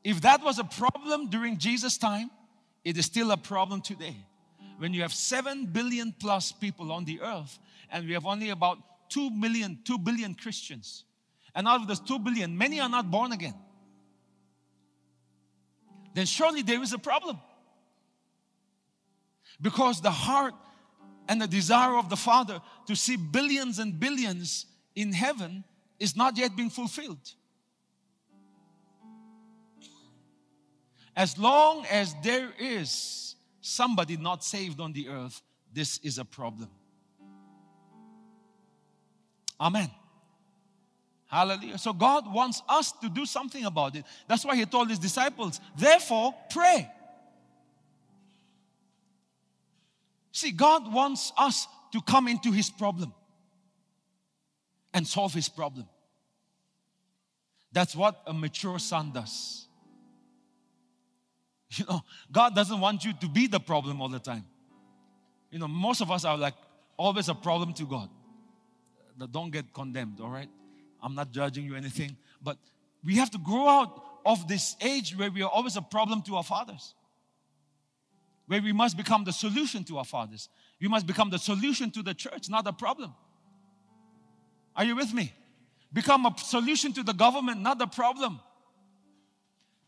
[0.05, 2.31] If that was a problem during Jesus' time,
[2.85, 4.17] it is still a problem today.
[4.79, 7.59] When you have 7 billion plus people on the earth,
[7.91, 8.79] and we have only about
[9.11, 11.05] 2 million, 2 billion Christians.
[11.55, 13.55] And out of those 2 billion, many are not born again.
[16.15, 17.39] Then surely there is a problem.
[19.61, 20.55] Because the heart
[21.29, 25.63] and the desire of the Father to see billions and billions in heaven
[26.01, 27.35] is not yet being fulfilled.
[31.17, 36.69] As long as there is somebody not saved on the earth, this is a problem.
[39.61, 39.91] Amen.
[41.27, 41.79] Hallelujah.
[41.79, 44.05] So God wants us to do something about it.
[44.29, 46.91] That's why He told His disciples, therefore, pray.
[50.33, 53.15] See, God wants us to come into His problem
[54.93, 55.87] and solve His problem.
[57.73, 59.67] That's what a mature son does.
[61.75, 64.45] You know, God doesn't want you to be the problem all the time.
[65.51, 66.55] You know, most of us are like
[66.99, 68.11] always a problem to God
[69.31, 70.49] don't get condemned, all right?
[71.03, 72.57] I'm not judging you anything, but
[73.05, 76.37] we have to grow out of this age where we are always a problem to
[76.37, 76.95] our fathers.
[78.47, 80.49] Where we must become the solution to our fathers.
[80.81, 83.15] We must become the solution to the church, not a problem.
[84.75, 85.33] Are you with me?
[85.93, 88.41] Become a solution to the government, not the problem.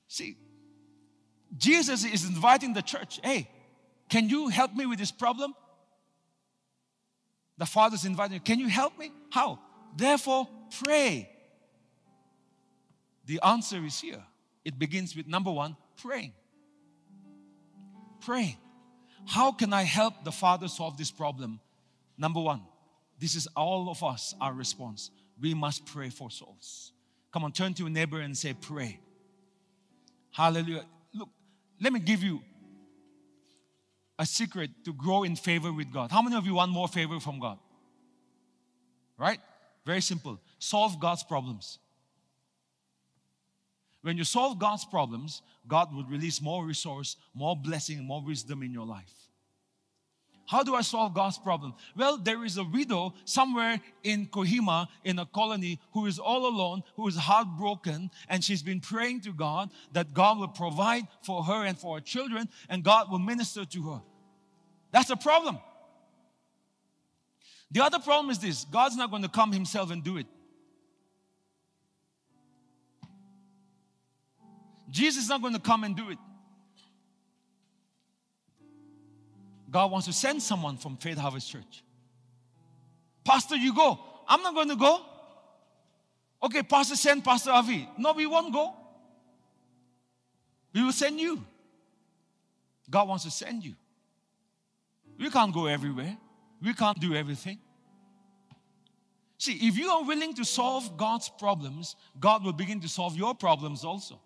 [0.09, 0.37] See,
[1.57, 3.49] Jesus is inviting the church hey,
[4.09, 5.55] can you help me with this problem?
[7.57, 8.41] The Father's inviting you.
[8.41, 9.13] Can you help me?
[9.31, 9.61] How?
[9.97, 10.49] Therefore,
[10.83, 11.31] pray.
[13.27, 14.23] The answer is here.
[14.65, 16.33] It begins with number one, praying.
[18.21, 18.57] Praying.
[19.27, 21.61] How can I help the Father solve this problem?
[22.19, 22.63] Number one,
[23.19, 25.11] this is all of us, our response.
[25.41, 26.93] We must pray for souls.
[27.33, 29.01] Come on, turn to your neighbor and say, Pray.
[30.31, 30.85] Hallelujah.
[31.85, 32.41] Let me give you
[34.19, 36.11] a secret to grow in favor with God.
[36.11, 37.59] How many of you want more favor from God?
[39.19, 39.39] Right?
[39.85, 40.41] Very simple.
[40.59, 41.79] Solve God's problems.
[44.01, 48.73] When you solve God's problems, God will release more resource, more blessing, more wisdom in
[48.73, 49.13] your life.
[50.47, 51.75] How do I solve God's problem?
[51.97, 56.83] Well, there is a widow somewhere in Kohima in a colony who is all alone,
[56.97, 61.65] who is heartbroken, and she's been praying to God that God will provide for her
[61.65, 64.03] and for her children, and God will minister to her.
[64.93, 65.59] That's a problem.
[67.71, 70.27] The other problem is this God's not going to come Himself and do it.
[74.91, 76.19] Jesus is not going to come and do it.
[79.75, 81.83] God wants to send someone from Faith Harvest Church.
[83.25, 83.99] Pastor, you go.
[84.29, 85.05] I'm not going to go.
[86.45, 87.89] Okay, Pastor, send Pastor Avi.
[87.99, 88.73] No, we won't go.
[90.73, 91.45] We will send you.
[92.89, 93.75] God wants to send you.
[95.19, 96.17] We can't go everywhere.
[96.63, 97.59] We can't do everything.
[99.39, 103.35] See, if you are willing to solve God's problems, God will begin to solve your
[103.35, 104.21] problems also.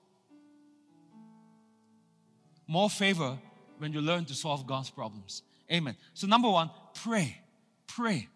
[2.67, 3.39] More favor
[3.79, 5.43] when you learn to solve God's problems.
[5.73, 5.97] Amen.
[6.15, 7.41] So, number one, pray.
[7.87, 8.29] Pray.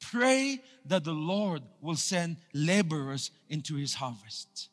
[0.00, 4.68] Pray that the Lord will send laborers into his harvest.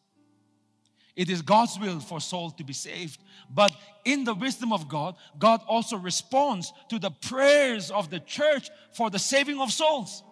[1.16, 3.20] It is God's will for souls to be saved.
[3.50, 3.72] But
[4.04, 9.10] in the wisdom of God, God also responds to the prayers of the church for
[9.10, 10.24] the saving of souls.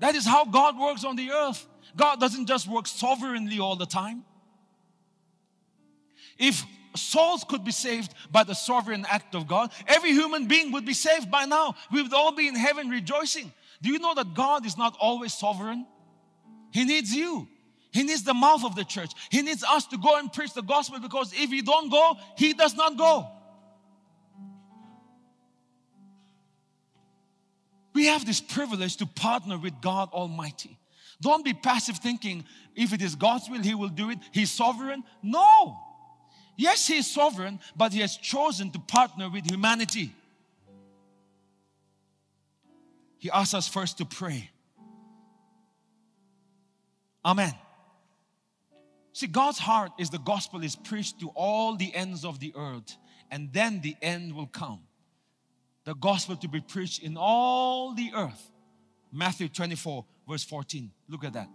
[0.00, 1.64] That is how God works on the earth.
[1.96, 4.24] God doesn't just work sovereignly all the time.
[6.38, 6.64] If
[6.94, 10.94] souls could be saved by the sovereign act of God, every human being would be
[10.94, 11.74] saved by now.
[11.92, 13.52] We would all be in heaven rejoicing.
[13.80, 15.86] Do you know that God is not always sovereign?
[16.72, 17.48] He needs you.
[17.92, 19.12] He needs the mouth of the church.
[19.30, 22.54] He needs us to go and preach the gospel because if you don't go, He
[22.54, 23.28] does not go.
[27.94, 30.78] We have this privilege to partner with God Almighty.
[31.20, 34.18] Don't be passive thinking if it is God's will, He will do it.
[34.32, 35.04] He's sovereign.
[35.22, 35.78] No.
[36.56, 40.14] Yes, He is sovereign, but He has chosen to partner with humanity.
[43.18, 44.50] He asks us first to pray.
[47.24, 47.54] Amen.
[49.12, 52.96] See, God's heart is the gospel is preached to all the ends of the earth,
[53.30, 54.80] and then the end will come.
[55.84, 58.50] The gospel to be preached in all the earth.
[59.12, 60.90] Matthew 24, verse 14.
[61.08, 61.48] Look at that.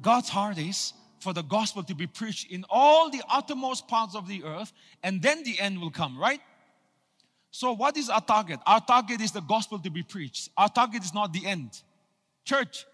[0.00, 4.26] God's heart is for the gospel to be preached in all the uttermost parts of
[4.26, 6.40] the earth, and then the end will come, right?
[7.50, 8.60] So, what is our target?
[8.66, 10.50] Our target is the gospel to be preached.
[10.56, 11.82] Our target is not the end.
[12.44, 12.86] Church,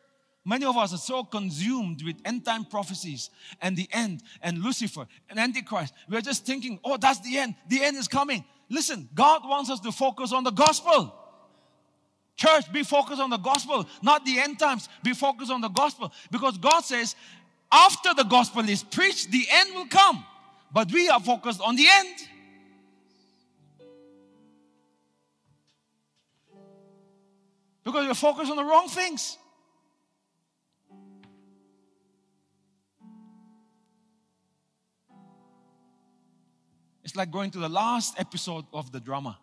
[0.45, 5.07] many of us are so consumed with end time prophecies and the end and Lucifer
[5.29, 5.93] and Antichrist.
[6.09, 7.55] We're just thinking, oh, that's the end.
[7.68, 8.45] The end is coming.
[8.68, 11.14] Listen, God wants us to focus on the gospel.
[12.37, 14.91] Church, be focused on the gospel, not the end times.
[15.03, 16.12] Be focused on the gospel.
[16.31, 17.16] Because God says,
[17.73, 20.25] after the gospel is preached, the end will come.
[20.73, 22.17] But we are focused on the end.
[27.85, 29.39] Because you're focused on the wrong things.
[37.05, 39.39] It's like going to the last episode of the drama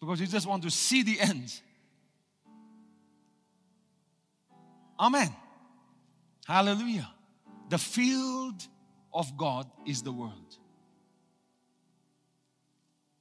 [0.00, 1.54] because you just want to see the end.
[4.98, 5.34] Amen.
[6.46, 7.08] Hallelujah.
[7.68, 8.66] The field
[9.12, 10.56] of God is the world.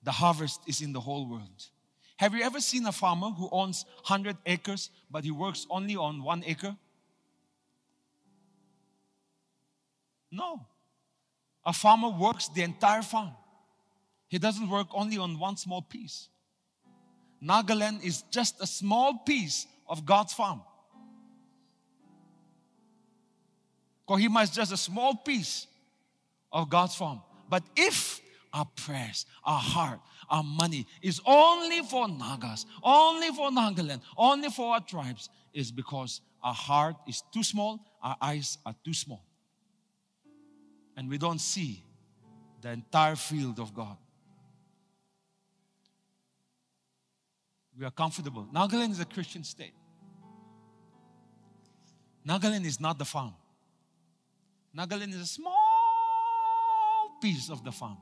[0.04, 1.70] The harvest is in the whole world.
[2.18, 6.24] Have you ever seen a farmer who owns 100 acres but he works only on
[6.24, 6.76] one acre?
[10.32, 10.66] No.
[11.66, 13.32] A farmer works the entire farm.
[14.28, 16.30] He doesn't work only on one small piece.
[17.44, 20.62] Nagaland is just a small piece of God's farm.
[24.08, 25.68] Kohima is just a small piece
[26.52, 27.22] of God's farm.
[27.50, 28.22] But if
[28.54, 30.00] our prayers, our heart,
[30.30, 36.22] our money is only for Nagas, only for Nagaland, only for our tribes, is because
[36.42, 39.24] our heart is too small, our eyes are too small.
[40.96, 41.84] And we don't see
[42.62, 43.98] the entire field of God.
[47.78, 48.48] We are comfortable.
[48.54, 49.74] Nagaland is a Christian state.
[52.28, 53.34] Nagaland is not the farm.
[54.78, 55.54] Nagaland is a small
[57.22, 57.98] piece of the farm.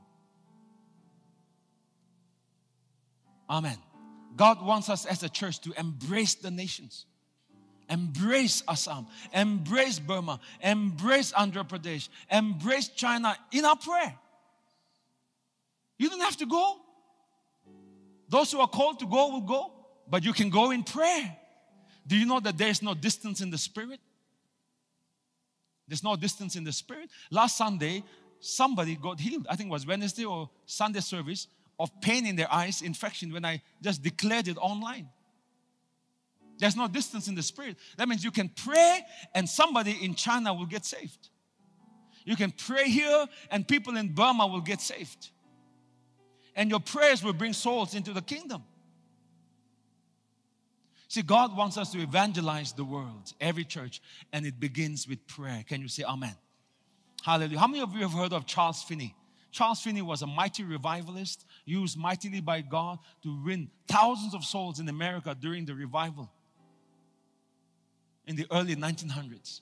[3.48, 3.76] Amen.
[4.36, 7.06] God wants us as a church to embrace the nations.
[7.88, 14.14] Embrace Assam, embrace Burma, embrace Andhra Pradesh, embrace China in our prayer.
[15.98, 16.76] You don't have to go.
[18.28, 19.70] Those who are called to go will go,
[20.08, 21.36] but you can go in prayer.
[22.06, 24.00] Do you know that there is no distance in the spirit?
[25.88, 27.10] There's no distance in the spirit.
[27.30, 28.02] Last Sunday,
[28.40, 29.46] somebody got healed.
[29.48, 31.46] I think it was Wednesday or Sunday service
[31.78, 35.08] of pain in their eyes, infection, when I just declared it online.
[36.58, 37.76] There's no distance in the spirit.
[37.96, 39.00] That means you can pray
[39.34, 41.30] and somebody in China will get saved.
[42.24, 45.30] You can pray here and people in Burma will get saved.
[46.54, 48.62] And your prayers will bring souls into the kingdom.
[51.14, 54.02] See, God wants us to evangelize the world, every church,
[54.32, 55.64] and it begins with prayer.
[55.64, 56.34] Can you say amen?
[57.22, 57.60] Hallelujah.
[57.60, 59.14] How many of you have heard of Charles Finney?
[59.52, 64.80] Charles Finney was a mighty revivalist, used mightily by God to win thousands of souls
[64.80, 66.32] in America during the revival
[68.26, 69.60] in the early 1900s.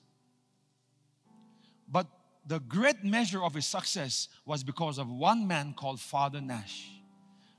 [1.87, 2.07] But
[2.47, 6.89] the great measure of his success was because of one man called Father Nash.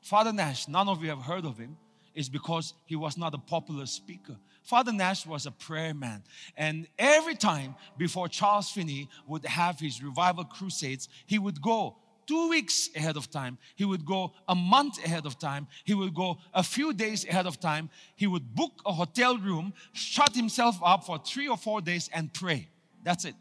[0.03, 1.77] Father Nash, none of you have heard of him,
[2.15, 4.37] is because he was not a popular speaker.
[4.63, 6.23] Father Nash was a prayer man.
[6.57, 11.97] And every time before Charles Finney would have his revival crusades, he would go
[12.27, 13.59] two weeks ahead of time.
[13.77, 15.67] He would go a month ahead of time.
[15.85, 17.91] He would go a few days ahead of time.
[18.17, 22.33] He would book a hotel room, shut himself up for three or four days, and
[22.33, 22.69] pray.
[23.03, 23.35] That's it.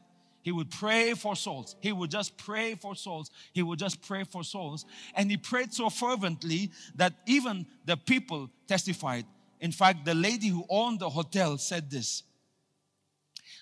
[0.44, 1.78] He would pray for souls.
[1.80, 3.32] He would just pray for souls.
[3.54, 4.86] He would just pray for souls.
[5.16, 9.26] And he prayed so fervently that even the people testified.
[9.62, 12.24] In fact, the lady who owned the hotel said this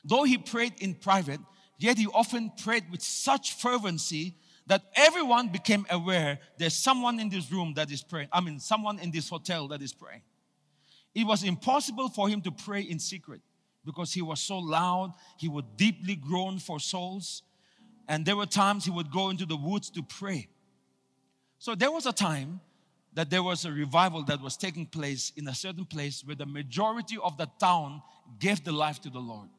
[0.04, 1.40] Though he prayed in private,
[1.78, 7.52] yet he often prayed with such fervency that everyone became aware there's someone in this
[7.52, 8.30] room that is praying.
[8.32, 10.24] I mean, someone in this hotel that is praying.
[11.14, 13.42] It was impossible for him to pray in secret
[13.86, 15.14] because he was so loud.
[15.38, 17.44] He would deeply groan for souls.
[18.08, 20.48] And there were times he would go into the woods to pray.
[21.60, 22.60] So there was a time
[23.14, 26.46] that there was a revival that was taking place in a certain place where the
[26.46, 28.02] majority of the town
[28.40, 29.50] gave the life to the Lord.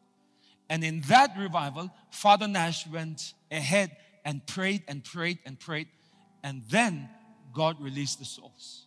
[0.71, 5.89] And in that revival, Father Nash went ahead and prayed and prayed and prayed.
[6.43, 7.09] And then
[7.53, 8.87] God released the souls.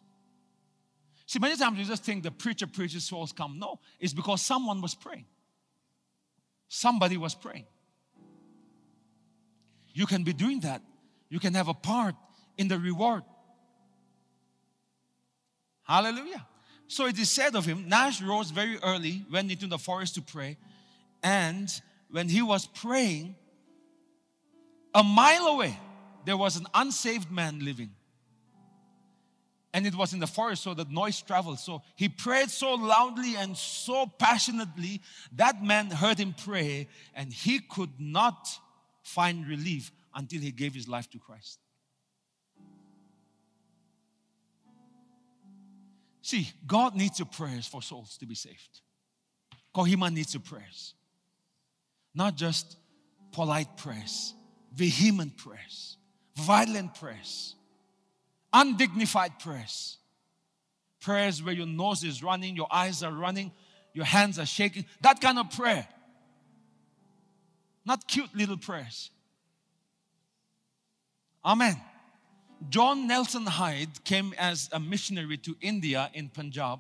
[1.25, 3.57] See, many times we just think the preacher preaches, souls come.
[3.57, 5.25] No, it's because someone was praying.
[6.67, 7.65] Somebody was praying.
[9.93, 10.81] You can be doing that.
[11.29, 12.15] You can have a part
[12.57, 13.23] in the reward.
[15.83, 16.45] Hallelujah.
[16.87, 20.21] So it is said of him, Nash rose very early, went into the forest to
[20.21, 20.57] pray,
[21.23, 21.69] and
[22.11, 23.35] when he was praying,
[24.93, 25.77] a mile away,
[26.25, 27.91] there was an unsaved man living.
[29.75, 31.59] And it was in the forest, so the noise traveled.
[31.59, 35.01] So he prayed so loudly and so passionately,
[35.33, 38.57] that man heard him pray, and he could not
[39.03, 41.59] find relief until he gave his life to Christ.
[46.21, 48.79] See, God needs your prayers for souls to be saved.
[49.75, 50.93] Kohima needs your prayers.
[52.13, 52.77] Not just
[53.33, 54.33] polite prayers,
[54.73, 55.97] vehement prayers,
[56.37, 57.55] violent prayers,
[58.55, 59.97] undignified prayers.
[61.01, 63.51] Prayers where your nose is running, your eyes are running,
[63.93, 64.85] your hands are shaking.
[65.01, 65.87] That kind of prayer.
[67.85, 69.11] Not cute little prayers.
[71.43, 71.79] Amen.
[72.69, 76.79] John Nelson Hyde came as a missionary to India in Punjab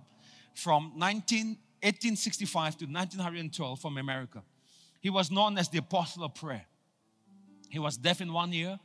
[0.55, 1.47] from 19,
[1.83, 4.41] 1865 to 1912 from America.
[5.01, 6.65] He was known as the Apostle of Prayer.
[7.69, 8.79] He was deaf in one ear,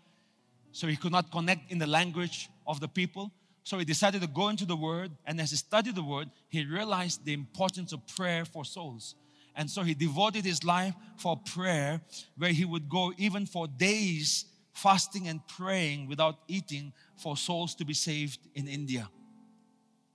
[0.72, 3.32] so he could not connect in the language of the people.
[3.62, 6.64] So he decided to go into the Word, and as he studied the Word, he
[6.64, 9.14] realized the importance of prayer for souls.
[9.54, 12.00] And so he devoted his life for prayer,
[12.36, 17.84] where he would go even for days fasting and praying without eating for souls to
[17.84, 19.08] be saved in India.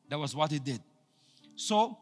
[0.10, 0.82] That was what he did.
[1.56, 1.98] So,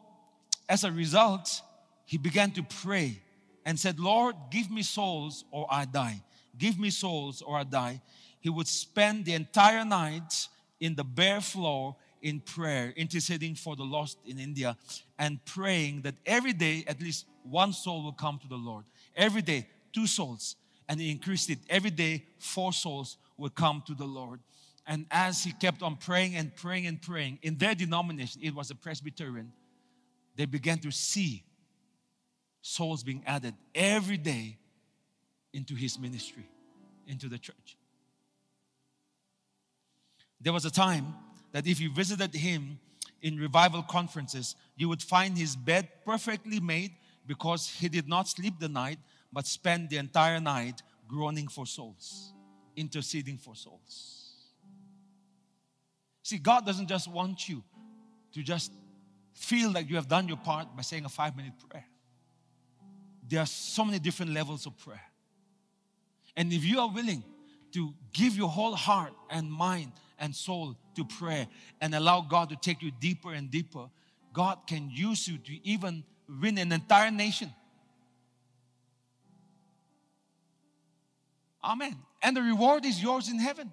[0.68, 1.60] as a result,
[2.06, 3.20] he began to pray
[3.66, 6.22] and said, Lord, give me souls or I die.
[6.56, 8.00] Give me souls or I die.
[8.44, 13.84] He would spend the entire night in the bare floor in prayer, interceding for the
[13.84, 14.76] lost in India,
[15.18, 18.84] and praying that every day at least one soul will come to the Lord.
[19.16, 20.56] Every day, two souls
[20.90, 21.58] and he increased it.
[21.70, 24.40] Every day, four souls would come to the Lord.
[24.86, 28.70] And as he kept on praying and praying and praying, in their denomination, it was
[28.70, 29.52] a Presbyterian,
[30.36, 31.44] they began to see
[32.60, 34.58] souls being added every day
[35.54, 36.46] into his ministry,
[37.06, 37.78] into the church.
[40.44, 41.14] There was a time
[41.52, 42.78] that if you visited him
[43.22, 46.92] in revival conferences, you would find his bed perfectly made
[47.26, 48.98] because he did not sleep the night
[49.32, 52.34] but spent the entire night groaning for souls,
[52.76, 54.34] interceding for souls.
[56.22, 57.64] See, God doesn't just want you
[58.34, 58.70] to just
[59.32, 61.86] feel like you have done your part by saying a five minute prayer.
[63.26, 65.02] There are so many different levels of prayer.
[66.36, 67.24] And if you are willing
[67.72, 71.46] to give your whole heart and mind and soul to prayer
[71.80, 73.86] and allow God to take you deeper and deeper,
[74.32, 76.04] God can use you to even
[76.40, 77.52] win an entire nation
[81.64, 81.96] Amen.
[82.22, 83.72] And the reward is yours in heaven.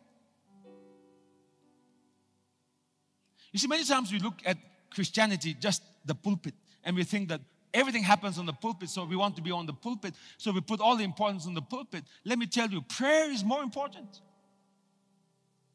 [3.52, 4.58] You see, many times we look at
[4.94, 6.54] Christianity, just the pulpit,
[6.86, 7.42] and we think that
[7.74, 10.62] everything happens on the pulpit, so we want to be on the pulpit, so we
[10.62, 12.06] put all the importance on the pulpit.
[12.24, 14.22] Let me tell you, prayer is more important.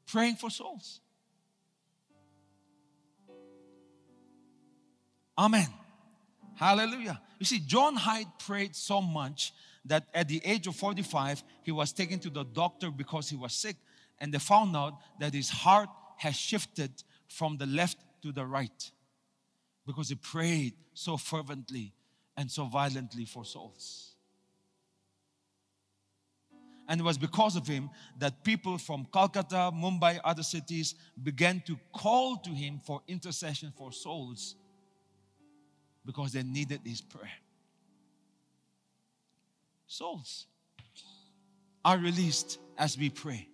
[0.06, 1.00] Praying for souls.
[5.38, 5.66] Amen.
[6.54, 7.20] Hallelujah.
[7.38, 9.52] You see, John Hyde prayed so much
[9.84, 13.52] that at the age of 45, he was taken to the doctor because he was
[13.52, 13.76] sick,
[14.18, 16.90] and they found out that his heart has shifted
[17.28, 18.90] from the left to the right
[19.86, 21.92] because he prayed so fervently
[22.36, 24.15] and so violently for souls.
[26.88, 31.76] And it was because of him that people from Calcutta, Mumbai, other cities began to
[31.92, 34.54] call to him for intercession for souls
[36.04, 37.30] because they needed his prayer
[39.86, 40.46] souls
[41.84, 43.48] are released as we pray.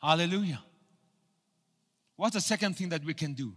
[0.00, 0.62] Hallelujah.
[2.16, 3.52] What's the second thing that we can do?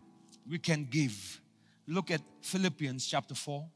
[0.50, 1.40] We can give.
[1.88, 3.68] Look at Philippians chapter 4.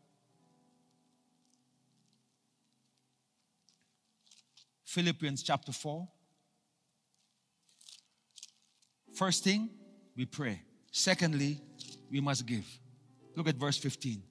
[4.86, 6.08] Philippians chapter 4.
[9.16, 9.70] First thing,
[10.16, 10.62] we pray.
[10.92, 11.60] Secondly,
[12.12, 12.66] we must give.
[13.36, 14.22] Look at verse 15.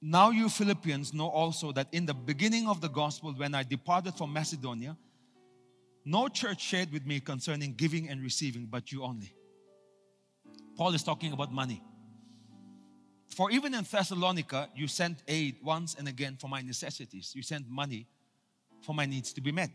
[0.00, 4.14] Now, you Philippians know also that in the beginning of the gospel, when I departed
[4.14, 4.96] from Macedonia,
[6.04, 9.34] no church shared with me concerning giving and receiving, but you only.
[10.76, 11.82] Paul is talking about money.
[13.34, 17.32] For even in Thessalonica, you sent aid once and again for my necessities.
[17.34, 18.06] You sent money
[18.82, 19.70] for my needs to be met.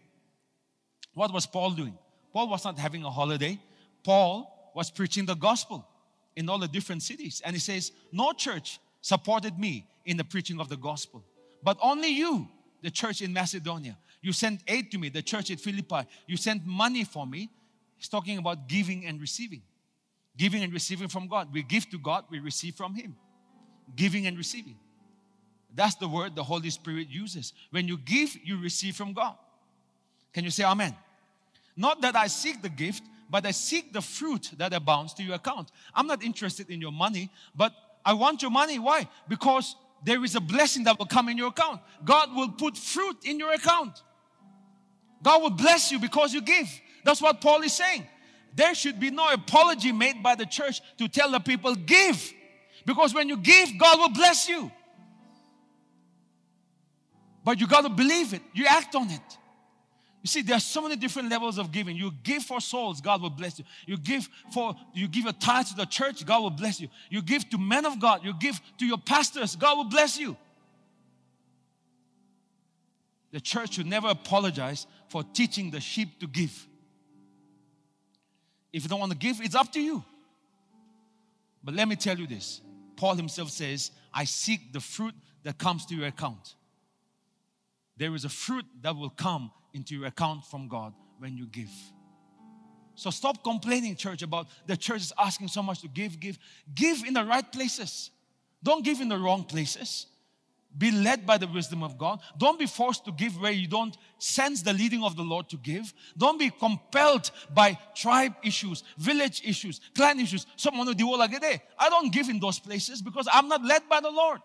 [1.13, 1.97] What was Paul doing?
[2.31, 3.59] Paul was not having a holiday.
[4.03, 5.87] Paul was preaching the gospel
[6.35, 7.41] in all the different cities.
[7.45, 11.23] And he says, No church supported me in the preaching of the gospel,
[11.61, 12.47] but only you,
[12.81, 13.97] the church in Macedonia.
[14.21, 16.07] You sent aid to me, the church at Philippi.
[16.27, 17.49] You sent money for me.
[17.97, 19.61] He's talking about giving and receiving.
[20.37, 21.53] Giving and receiving from God.
[21.53, 23.15] We give to God, we receive from Him.
[23.95, 24.77] Giving and receiving.
[25.75, 27.53] That's the word the Holy Spirit uses.
[27.71, 29.35] When you give, you receive from God.
[30.33, 30.95] Can you say amen?
[31.75, 35.35] Not that I seek the gift, but I seek the fruit that abounds to your
[35.35, 35.71] account.
[35.95, 37.73] I'm not interested in your money, but
[38.05, 38.77] I want your money.
[38.77, 39.07] Why?
[39.27, 41.81] Because there is a blessing that will come in your account.
[42.03, 44.03] God will put fruit in your account.
[45.23, 46.67] God will bless you because you give.
[47.03, 48.05] That's what Paul is saying.
[48.55, 52.31] There should be no apology made by the church to tell the people, give.
[52.85, 54.69] Because when you give, God will bless you.
[57.43, 59.37] But you got to believe it, you act on it.
[60.21, 61.97] You see, there are so many different levels of giving.
[61.97, 63.65] You give for souls, God will bless you.
[63.85, 66.87] You give for you give a tithe to the church, God will bless you.
[67.09, 70.37] You give to men of God, you give to your pastors, God will bless you.
[73.33, 76.67] The church should never apologize for teaching the sheep to give.
[78.71, 80.03] If you don't want to give, it's up to you.
[81.63, 82.61] But let me tell you this
[82.95, 86.55] Paul himself says, I seek the fruit that comes to your account.
[88.03, 91.71] There is a fruit that will come into your account from God when you give.
[92.95, 96.37] So stop complaining, church, about the church is asking so much to give, give.
[96.75, 98.11] Give in the right places.
[98.61, 100.07] Don't give in the wrong places.
[100.77, 102.19] Be led by the wisdom of God.
[102.37, 105.55] Don't be forced to give where you don't sense the leading of the Lord to
[105.55, 105.93] give.
[106.17, 110.45] Don't be compelled by tribe issues, village issues, clan issues.
[110.57, 114.41] Someone who I don't give in those places because I'm not led by the Lord.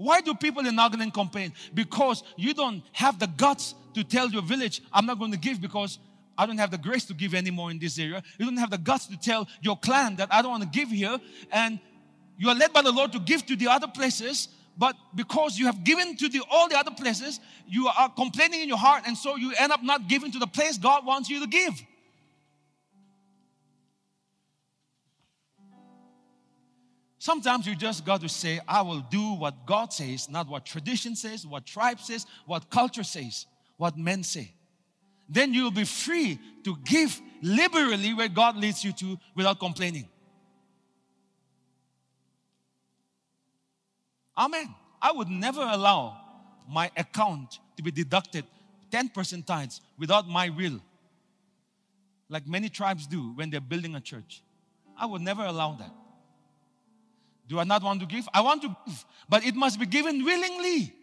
[0.00, 1.52] Why do people in Nagaland complain?
[1.74, 5.60] Because you don't have the guts to tell your village, I'm not going to give
[5.60, 5.98] because
[6.38, 8.22] I don't have the grace to give anymore in this area.
[8.38, 10.88] You don't have the guts to tell your clan that I don't want to give
[10.88, 11.18] here.
[11.52, 11.78] And
[12.38, 14.48] you are led by the Lord to give to the other places.
[14.78, 17.38] But because you have given to the, all the other places,
[17.68, 19.02] you are complaining in your heart.
[19.06, 21.74] And so you end up not giving to the place God wants you to give.
[27.20, 31.14] Sometimes you just got to say, I will do what God says, not what tradition
[31.14, 33.44] says, what tribe says, what culture says,
[33.76, 34.54] what men say.
[35.28, 40.08] Then you'll be free to give liberally where God leads you to without complaining.
[44.38, 44.74] Amen.
[45.02, 46.16] I would never allow
[46.66, 48.46] my account to be deducted
[48.90, 50.80] 10% tithes without my will,
[52.30, 54.42] like many tribes do when they're building a church.
[54.98, 55.92] I would never allow that.
[57.50, 58.28] Do I not want to give?
[58.32, 60.94] I want to give, but it must be given willingly.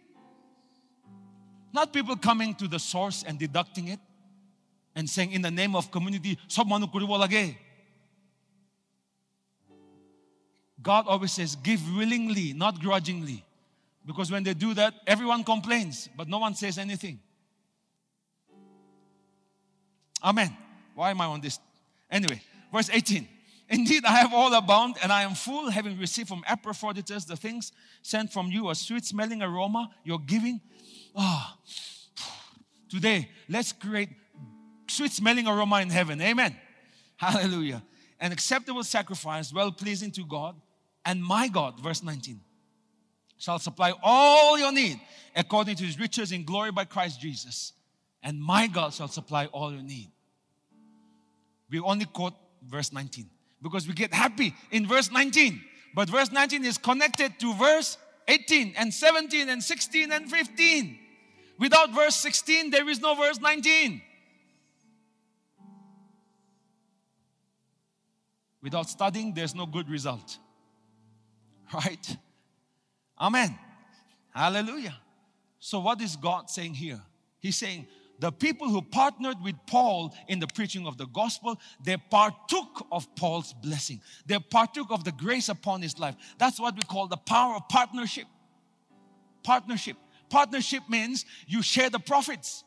[1.74, 4.00] Not people coming to the source and deducting it
[4.96, 6.38] and saying, in the name of community,
[10.80, 13.44] God always says, give willingly, not grudgingly.
[14.06, 17.20] Because when they do that, everyone complains, but no one says anything.
[20.24, 20.56] Amen.
[20.94, 21.60] Why am I on this?
[22.10, 22.40] Anyway,
[22.72, 23.28] verse 18.
[23.70, 27.70] Indeed, I have all abound, and I am full, having received from Epaphroditus the things
[28.00, 30.60] sent from you, a sweet smelling aroma, your giving.
[31.14, 31.58] Ah,
[32.18, 32.24] oh,
[32.88, 34.08] today, let's create
[34.88, 36.20] sweet smelling aroma in heaven.
[36.22, 36.56] Amen.
[37.16, 37.82] Hallelujah.
[38.20, 40.56] An acceptable sacrifice, well pleasing to God,
[41.04, 42.40] and my God, verse 19,
[43.36, 44.98] shall supply all your need
[45.36, 47.74] according to his riches in glory by Christ Jesus.
[48.22, 50.10] And my God shall supply all your need.
[51.70, 52.34] We only quote
[52.66, 53.28] verse 19
[53.62, 55.60] because we get happy in verse 19.
[55.94, 57.98] But verse 19 is connected to verse
[58.28, 60.98] 18 and 17 and 16 and 15.
[61.58, 64.02] Without verse 16, there is no verse 19.
[68.62, 70.38] Without studying, there's no good result.
[71.72, 72.16] Right?
[73.20, 73.58] Amen.
[74.34, 74.96] Hallelujah.
[75.58, 77.00] So, what is God saying here?
[77.40, 77.86] He's saying,
[78.18, 83.14] the people who partnered with Paul in the preaching of the gospel, they partook of
[83.14, 84.00] Paul's blessing.
[84.26, 86.16] They partook of the grace upon his life.
[86.38, 88.26] That's what we call the power of partnership.
[89.42, 89.96] Partnership.
[90.30, 92.64] Partnership means you share the profits.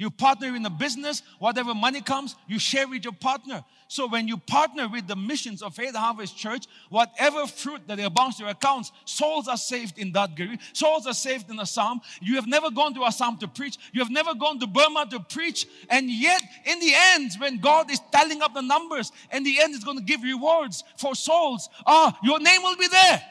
[0.00, 3.62] You partner in a business, whatever money comes, you share with your partner.
[3.86, 8.38] So when you partner with the missions of Faith Harvest Church, whatever fruit that abounds
[8.38, 10.58] to your accounts, souls are saved in that group.
[10.72, 12.00] Souls are saved in Assam.
[12.22, 13.76] You have never gone to Assam to preach.
[13.92, 15.66] You have never gone to Burma to preach.
[15.90, 19.74] And yet, in the end, when God is tallying up the numbers, in the end,
[19.74, 21.68] is going to give rewards for souls.
[21.86, 23.22] Ah, your name will be there.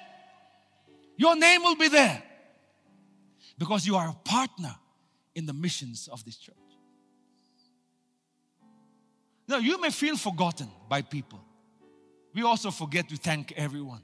[1.17, 2.21] Your name will be there.
[3.57, 4.75] Because you are a partner
[5.35, 6.55] in the missions of this church.
[9.47, 11.39] Now, you may feel forgotten by people.
[12.33, 14.01] We also forget to thank everyone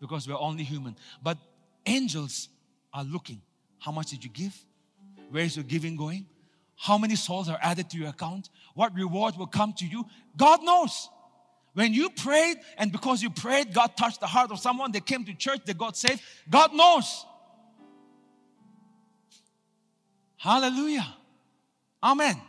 [0.00, 0.96] because we're only human.
[1.22, 1.38] But
[1.86, 2.48] angels
[2.92, 3.40] are looking.
[3.78, 4.54] How much did you give?
[5.30, 6.26] Where is your giving going?
[6.76, 8.50] How many souls are added to your account?
[8.74, 10.04] What reward will come to you?
[10.36, 11.08] God knows.
[11.74, 15.24] When you prayed, and because you prayed, God touched the heart of someone, they came
[15.24, 16.20] to church, they got saved.
[16.48, 17.24] God knows.
[20.38, 21.14] Hallelujah.
[22.02, 22.40] Amen.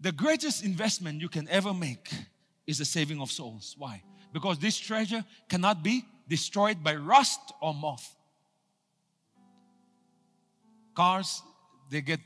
[0.00, 2.10] The greatest investment you can ever make
[2.66, 3.74] is the saving of souls.
[3.76, 4.02] Why?
[4.32, 8.14] Because this treasure cannot be destroyed by rust or moth.
[10.94, 11.42] Cars,
[11.90, 12.20] they get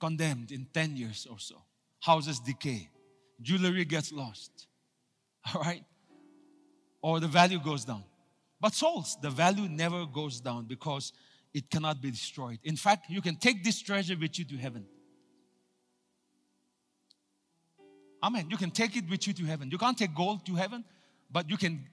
[0.00, 1.62] condemned in 10 years or so.
[2.00, 2.90] Houses decay.
[3.40, 4.66] Jewelry gets lost.
[5.54, 5.84] All right?
[7.00, 8.02] Or the value goes down.
[8.60, 11.12] But souls, the value never goes down because
[11.56, 12.58] it cannot be destroyed.
[12.64, 14.84] In fact, you can take this treasure with you to heaven.
[18.22, 18.48] Amen.
[18.50, 19.70] You can take it with you to heaven.
[19.70, 20.84] You can't take gold to heaven,
[21.30, 21.86] but you can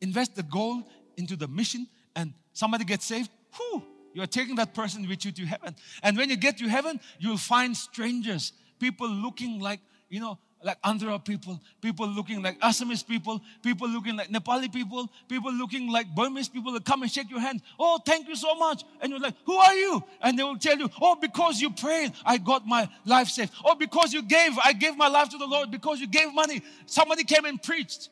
[0.00, 0.84] invest the gold
[1.16, 3.28] into the mission and somebody gets saved.
[3.56, 3.82] Whew,
[4.14, 5.74] you're taking that person with you to heaven.
[6.04, 9.80] And when you get to heaven, you'll find strangers, people looking like,
[10.10, 15.10] you know, like Andhra people, people looking like Assamese people, people looking like Nepali people,
[15.28, 17.62] people looking like Burmese people that come and shake your hand.
[17.78, 18.84] Oh, thank you so much.
[19.00, 20.02] And you're like, who are you?
[20.20, 23.52] And they will tell you, oh, because you prayed, I got my life saved.
[23.64, 25.70] Oh, because you gave, I gave my life to the Lord.
[25.70, 28.08] Because you gave money, somebody came and preached.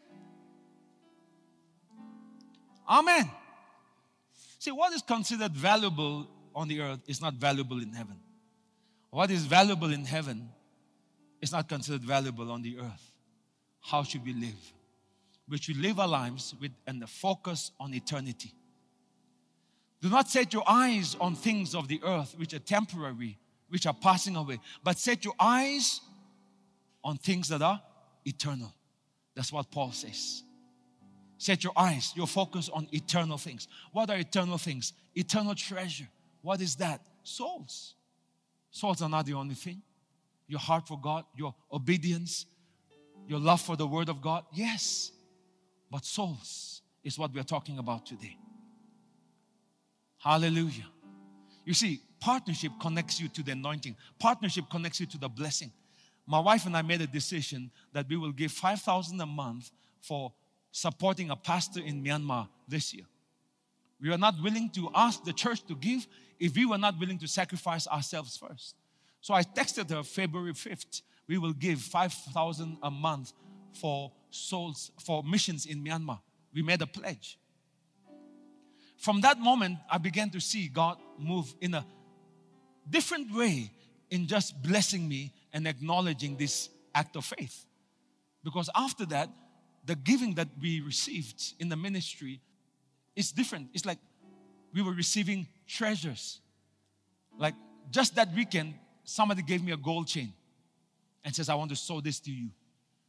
[2.89, 3.31] Amen.
[4.59, 8.17] See, what is considered valuable on the earth is not valuable in heaven.
[9.11, 10.51] What is valuable in heaven
[11.41, 13.13] is not considered valuable on the earth.
[13.81, 14.73] How should we live?
[15.49, 18.53] We should live our lives with and the focus on eternity.
[20.01, 23.37] Do not set your eyes on things of the earth which are temporary,
[23.69, 26.01] which are passing away, but set your eyes
[27.03, 27.81] on things that are
[28.25, 28.73] eternal.
[29.35, 30.43] That's what Paul says.
[31.39, 33.67] Set your eyes, your focus on eternal things.
[33.93, 34.93] What are eternal things?
[35.15, 36.09] Eternal treasure.
[36.43, 37.01] What is that?
[37.23, 37.95] Souls.
[38.71, 39.83] Souls are not the only thing
[40.51, 42.47] your heart for God, your obedience,
[43.27, 44.45] your love for the Word of God?
[44.53, 45.13] Yes.
[45.91, 48.37] But souls is what we're talking about today.
[50.19, 50.87] Hallelujah.
[51.65, 55.73] You see, partnership connects you to the anointing, partnership connects you to the blessing.
[56.27, 59.71] My wife and I made a decision that we will give 5,000 a month
[60.01, 60.33] for
[60.71, 63.05] supporting a pastor in Myanmar this year.
[64.01, 66.07] We are not willing to ask the church to give
[66.39, 68.77] if we were not willing to sacrifice ourselves first.
[69.21, 73.33] So I texted her February 5th, we will give 5,000 a month
[73.73, 76.21] for souls, for missions in Myanmar.
[76.53, 77.39] We made a pledge.
[78.97, 81.87] From that moment, I began to see God move in a
[82.89, 83.71] different way
[84.11, 87.65] in just blessing me and acknowledging this act of faith.
[88.43, 89.29] Because after that,
[89.85, 92.41] the giving that we received in the ministry
[93.17, 93.69] is different.
[93.73, 93.99] It's like
[94.75, 96.41] we were receiving treasures.
[97.39, 97.55] Like
[97.91, 98.75] just that weekend,
[99.11, 100.33] somebody gave me a gold chain
[101.25, 102.51] and says, I want to sow this to you.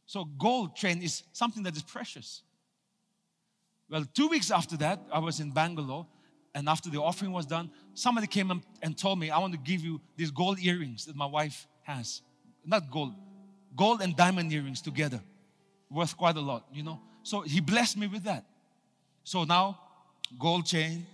[0.06, 2.42] So, gold chain is something that is precious.
[3.88, 6.06] Well, two weeks after that, I was in Bangalore,
[6.54, 9.80] and after the offering was done, somebody came and told me, I want to give
[9.82, 12.20] you these gold earrings that my wife has.
[12.64, 13.14] Not gold,
[13.76, 15.20] gold and diamond earrings together,
[15.90, 17.00] worth quite a lot, you know.
[17.22, 18.44] So, he blessed me with that.
[19.24, 19.78] So now,
[20.38, 21.06] gold chain,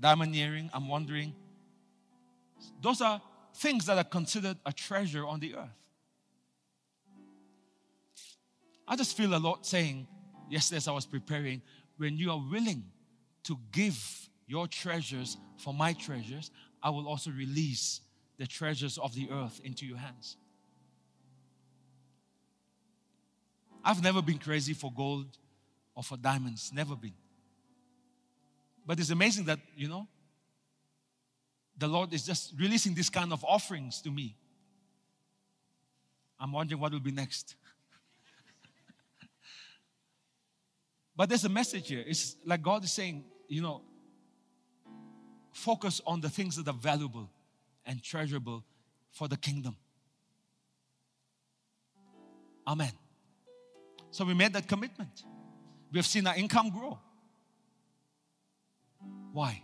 [0.00, 1.32] diamond earring, I'm wondering,
[2.82, 3.22] those are
[3.54, 5.68] things that are considered a treasure on the earth.
[8.86, 10.06] I just feel a lot saying,
[10.48, 11.62] yesterday as I was preparing,
[11.96, 12.84] when you are willing
[13.44, 16.50] to give your treasures for my treasures,
[16.82, 18.00] I will also release
[18.38, 20.36] the treasures of the earth into your hands.
[23.84, 25.38] I've never been crazy for gold
[25.94, 27.14] or for diamonds, never been.
[28.86, 30.08] But it's amazing that, you know,
[31.80, 34.36] the Lord is just releasing this kind of offerings to me.
[36.38, 37.56] I'm wondering what will be next.
[41.16, 42.04] but there's a message here.
[42.06, 43.82] It's like God is saying, you know,
[45.52, 47.30] focus on the things that are valuable
[47.86, 48.62] and treasurable
[49.10, 49.74] for the kingdom.
[52.66, 52.92] Amen.
[54.10, 55.24] So we made that commitment.
[55.90, 56.98] We have seen our income grow.
[59.32, 59.62] Why?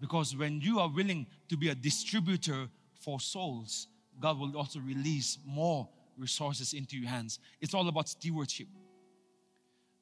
[0.00, 2.68] Because when you are willing to be a distributor
[3.00, 3.88] for souls,
[4.20, 5.88] God will also release more
[6.18, 7.38] resources into your hands.
[7.60, 8.68] It's all about stewardship.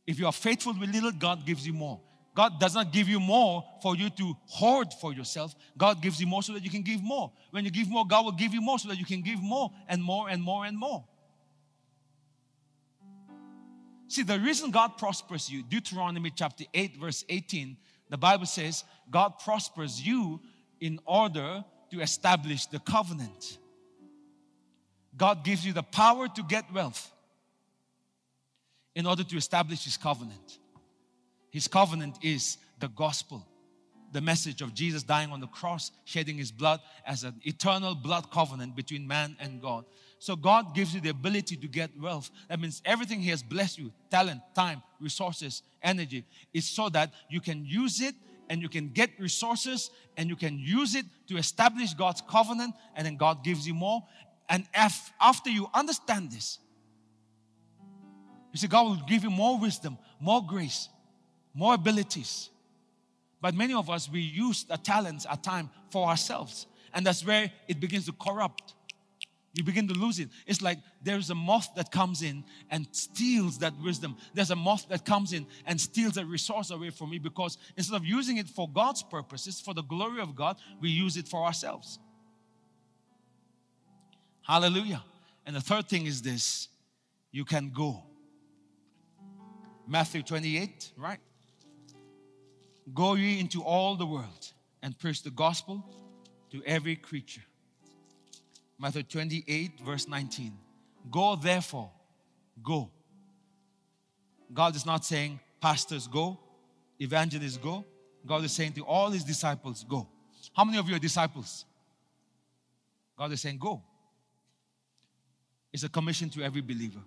[0.07, 2.01] If you are faithful with little, God gives you more.
[2.35, 5.55] God does not give you more for you to hoard for yourself.
[5.79, 7.33] God gives you more so that you can give more.
[7.53, 9.71] When you give more, God will give you more so that you can give more
[9.89, 11.05] and more and more and more.
[14.09, 17.77] See, the reason God prospers you, Deuteronomy chapter 8, verse 18,
[18.11, 20.41] the Bible says, God prospers you
[20.81, 23.59] in order to establish the covenant.
[25.17, 27.11] God gives you the power to get wealth
[28.95, 30.59] in order to establish His covenant.
[31.51, 33.47] His covenant is the gospel,
[34.13, 38.31] the message of Jesus dying on the cross, shedding His blood as an eternal blood
[38.31, 39.85] covenant between man and God.
[40.19, 42.31] So God gives you the ability to get wealth.
[42.49, 47.41] That means everything He has blessed you talent, time, resources, energy is so that you
[47.41, 48.15] can use it
[48.49, 53.07] and you can get resources and you can use it to establish God's covenant, and
[53.07, 54.03] then God gives you more.
[54.49, 56.59] And if, after you understand this,
[58.53, 60.89] you see, God will give you more wisdom, more grace,
[61.55, 62.51] more abilities.
[63.41, 66.67] But many of us, we use the talents at time for ourselves.
[66.95, 68.75] And that's where it begins to corrupt.
[69.55, 70.29] You begin to lose it.
[70.47, 74.17] It's like there's a moth that comes in and steals that wisdom.
[74.35, 77.95] There's a moth that comes in and steals a resource away from me because instead
[77.95, 81.45] of using it for God's purposes, for the glory of God, we use it for
[81.45, 82.01] ourselves.
[84.43, 85.03] Hallelujah.
[85.47, 86.69] And the third thing is this
[87.31, 88.03] you can go.
[89.87, 91.21] Matthew 28, right?
[92.93, 94.53] Go ye into all the world
[94.83, 95.85] and preach the gospel
[96.51, 97.43] to every creature.
[98.79, 100.53] Matthew 28, verse 19.
[101.11, 101.91] Go therefore,
[102.63, 102.91] go.
[104.53, 106.39] God is not saying, pastors go,
[106.99, 107.85] evangelists go.
[108.27, 110.09] God is saying to all his disciples, go.
[110.55, 111.65] How many of you are disciples?
[113.17, 113.83] God is saying, go.
[115.73, 117.01] It's a commission to every believer.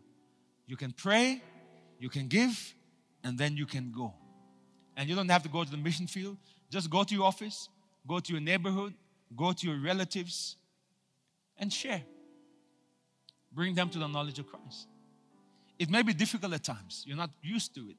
[0.65, 1.41] You can pray,
[1.99, 2.73] you can give,
[3.23, 4.13] and then you can go.
[4.95, 6.37] And you don't have to go to the mission field.
[6.69, 7.69] Just go to your office,
[8.05, 8.93] go to your neighborhood,
[9.35, 10.57] go to your relatives,
[11.59, 12.03] and share.
[13.51, 14.87] Bring them to the knowledge of Christ.
[15.79, 17.97] It may be difficult at times, you're not used to it.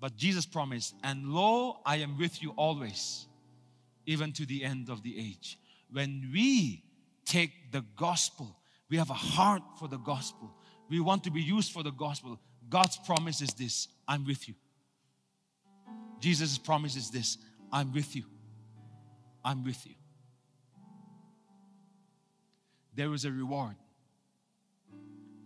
[0.00, 3.26] But Jesus promised, and lo, I am with you always,
[4.04, 5.58] even to the end of the age.
[5.92, 6.82] When we
[7.24, 8.56] take the gospel,
[8.90, 10.52] we have a heart for the gospel,
[10.90, 12.38] we want to be used for the gospel.
[12.68, 14.54] God's promise is this I'm with you.
[16.20, 17.38] Jesus' promise is this
[17.72, 18.24] I'm with you.
[19.44, 19.94] I'm with you.
[22.94, 23.76] There is a reward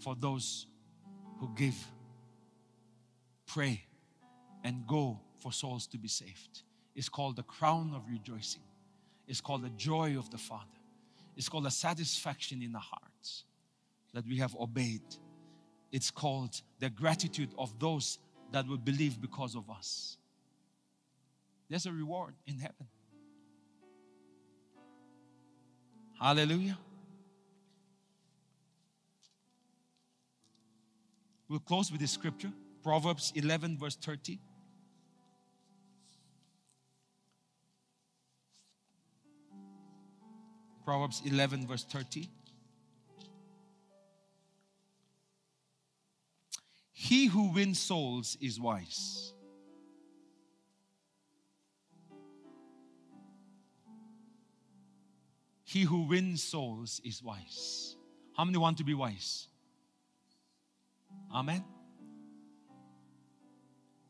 [0.01, 0.67] for those
[1.39, 1.77] who give,
[3.47, 3.85] pray,
[4.65, 6.63] and go for souls to be saved.
[6.95, 8.63] It's called the crown of rejoicing.
[9.29, 10.65] It's called the joy of the Father.
[11.37, 13.45] It's called the satisfaction in the hearts
[14.15, 15.03] that we have obeyed.
[15.93, 18.19] It's called the gratitude of those
[18.53, 20.17] that will believe because of us.
[21.69, 22.87] There's a reward in heaven.
[26.19, 26.79] Hallelujah.
[31.49, 34.39] We'll close with this scripture Proverbs 11, verse 30.
[40.85, 42.29] Proverbs 11, verse 30.
[46.93, 49.33] He who wins souls is wise.
[55.65, 57.97] He who wins souls is wise.
[58.37, 59.49] How many want to be wise?
[61.33, 61.65] Amen.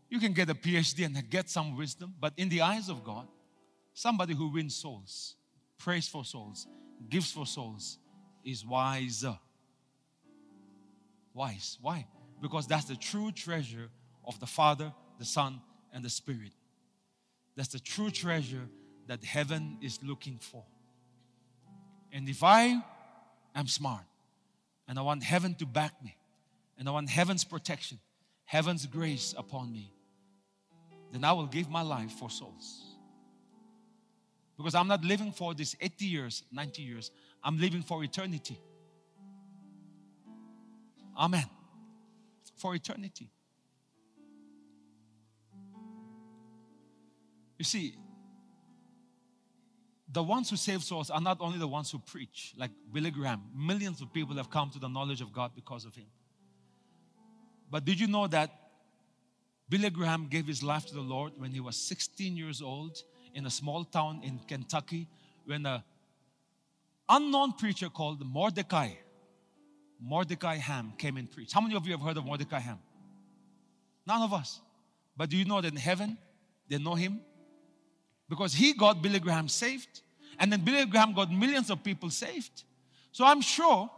[0.09, 3.27] You can get a PhD and get some wisdom, but in the eyes of God,
[3.93, 5.35] somebody who wins souls,
[5.79, 6.67] prays for souls,
[7.09, 7.99] gives for souls,
[8.45, 9.37] is wiser.
[11.35, 11.79] Wise.
[11.83, 12.07] Why?
[12.41, 13.91] Because that's the true treasure
[14.25, 15.61] of the Father, the Son,
[15.93, 16.53] and the Spirit.
[17.57, 18.69] That's the true treasure
[19.07, 20.65] that heaven is looking for.
[22.13, 22.83] And if I
[23.55, 24.05] am smart
[24.89, 26.17] and I want heaven to back me,
[26.79, 27.99] and I want heaven's protection,
[28.45, 29.93] heaven's grace upon me,
[31.13, 32.97] then I will give my life for souls.
[34.57, 37.11] Because I'm not living for this 80 years, 90 years.
[37.45, 38.59] I'm living for eternity.
[41.17, 41.45] Amen.
[42.57, 43.29] For eternity.
[47.59, 47.97] You see,
[50.11, 53.43] the ones who save souls are not only the ones who preach, like Billy Graham.
[53.55, 56.07] Millions of people have come to the knowledge of God because of him.
[57.71, 58.51] But did you know that
[59.69, 62.97] Billy Graham gave his life to the Lord when he was 16 years old
[63.35, 65.09] in a small town in Kentucky
[65.45, 65.85] when a
[67.09, 68.91] unknown preacher called Mordecai,
[70.01, 71.53] Mordecai Ham came and preached.
[71.53, 72.79] How many of you have heard of Mordecai Ham?
[74.07, 74.61] None of us.
[75.17, 76.19] But do you know that in heaven,
[76.69, 77.21] They know him
[78.29, 80.01] because he got Billy Graham saved,
[80.39, 82.65] and then Billy Graham got millions of people saved.
[83.13, 83.91] So I'm sure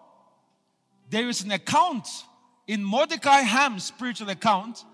[1.09, 2.07] there is an account
[2.69, 4.85] in Mordecai Ham's spiritual account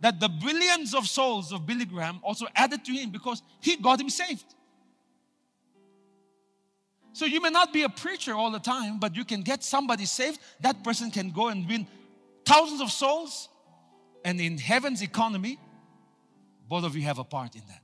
[0.00, 4.00] that the billions of souls of Billy Graham also added to him because he got
[4.00, 4.54] him saved.
[7.12, 10.04] So you may not be a preacher all the time, but you can get somebody
[10.04, 10.40] saved.
[10.60, 11.86] That person can go and win
[12.44, 13.48] thousands of souls.
[14.24, 15.58] And in heaven's economy,
[16.68, 17.82] both of you have a part in that.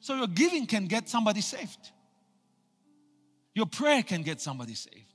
[0.00, 1.90] So your giving can get somebody saved.
[3.54, 5.14] Your prayer can get somebody saved.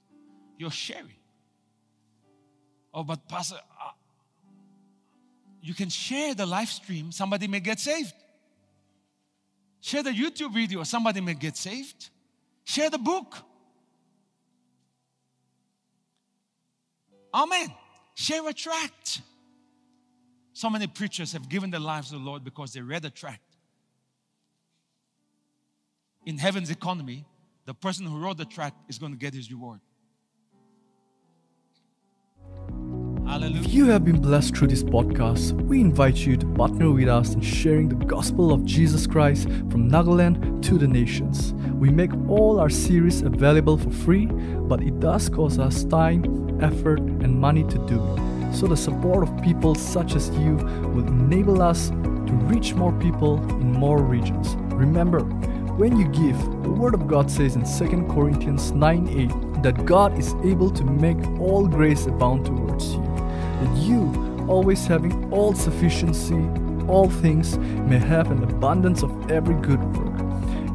[0.57, 1.16] Your sharing.
[2.97, 3.91] Oh, but Pastor, uh,
[5.61, 8.11] you can share the live stream, somebody may get saved.
[9.81, 12.09] Share the YouTube video, somebody may get saved.
[12.63, 13.37] Share the book.
[17.31, 17.71] Amen.
[18.15, 19.21] Share a tract.
[20.53, 23.57] So many preachers have given their lives to the Lord because they read a tract.
[26.25, 27.25] In heaven's economy,
[27.65, 29.81] the person who wrote the tract is going to get his reward.
[33.27, 33.59] Hallelujah.
[33.59, 37.33] If you have been blessed through this podcast, we invite you to partner with us
[37.33, 41.53] in sharing the gospel of Jesus Christ from Nagaland to the nations.
[41.73, 46.23] We make all our series available for free, but it does cost us time,
[46.63, 48.55] effort, and money to do it.
[48.55, 50.55] So the support of people such as you
[50.95, 54.55] will enable us to reach more people in more regions.
[54.73, 55.19] Remember,
[55.75, 59.09] when you give, the Word of God says in 2 Corinthians 9
[59.55, 63.06] 8 that God is able to make all grace abound towards you
[63.61, 66.47] that you, always having all sufficiency,
[66.87, 70.13] all things, may have an abundance of every good work.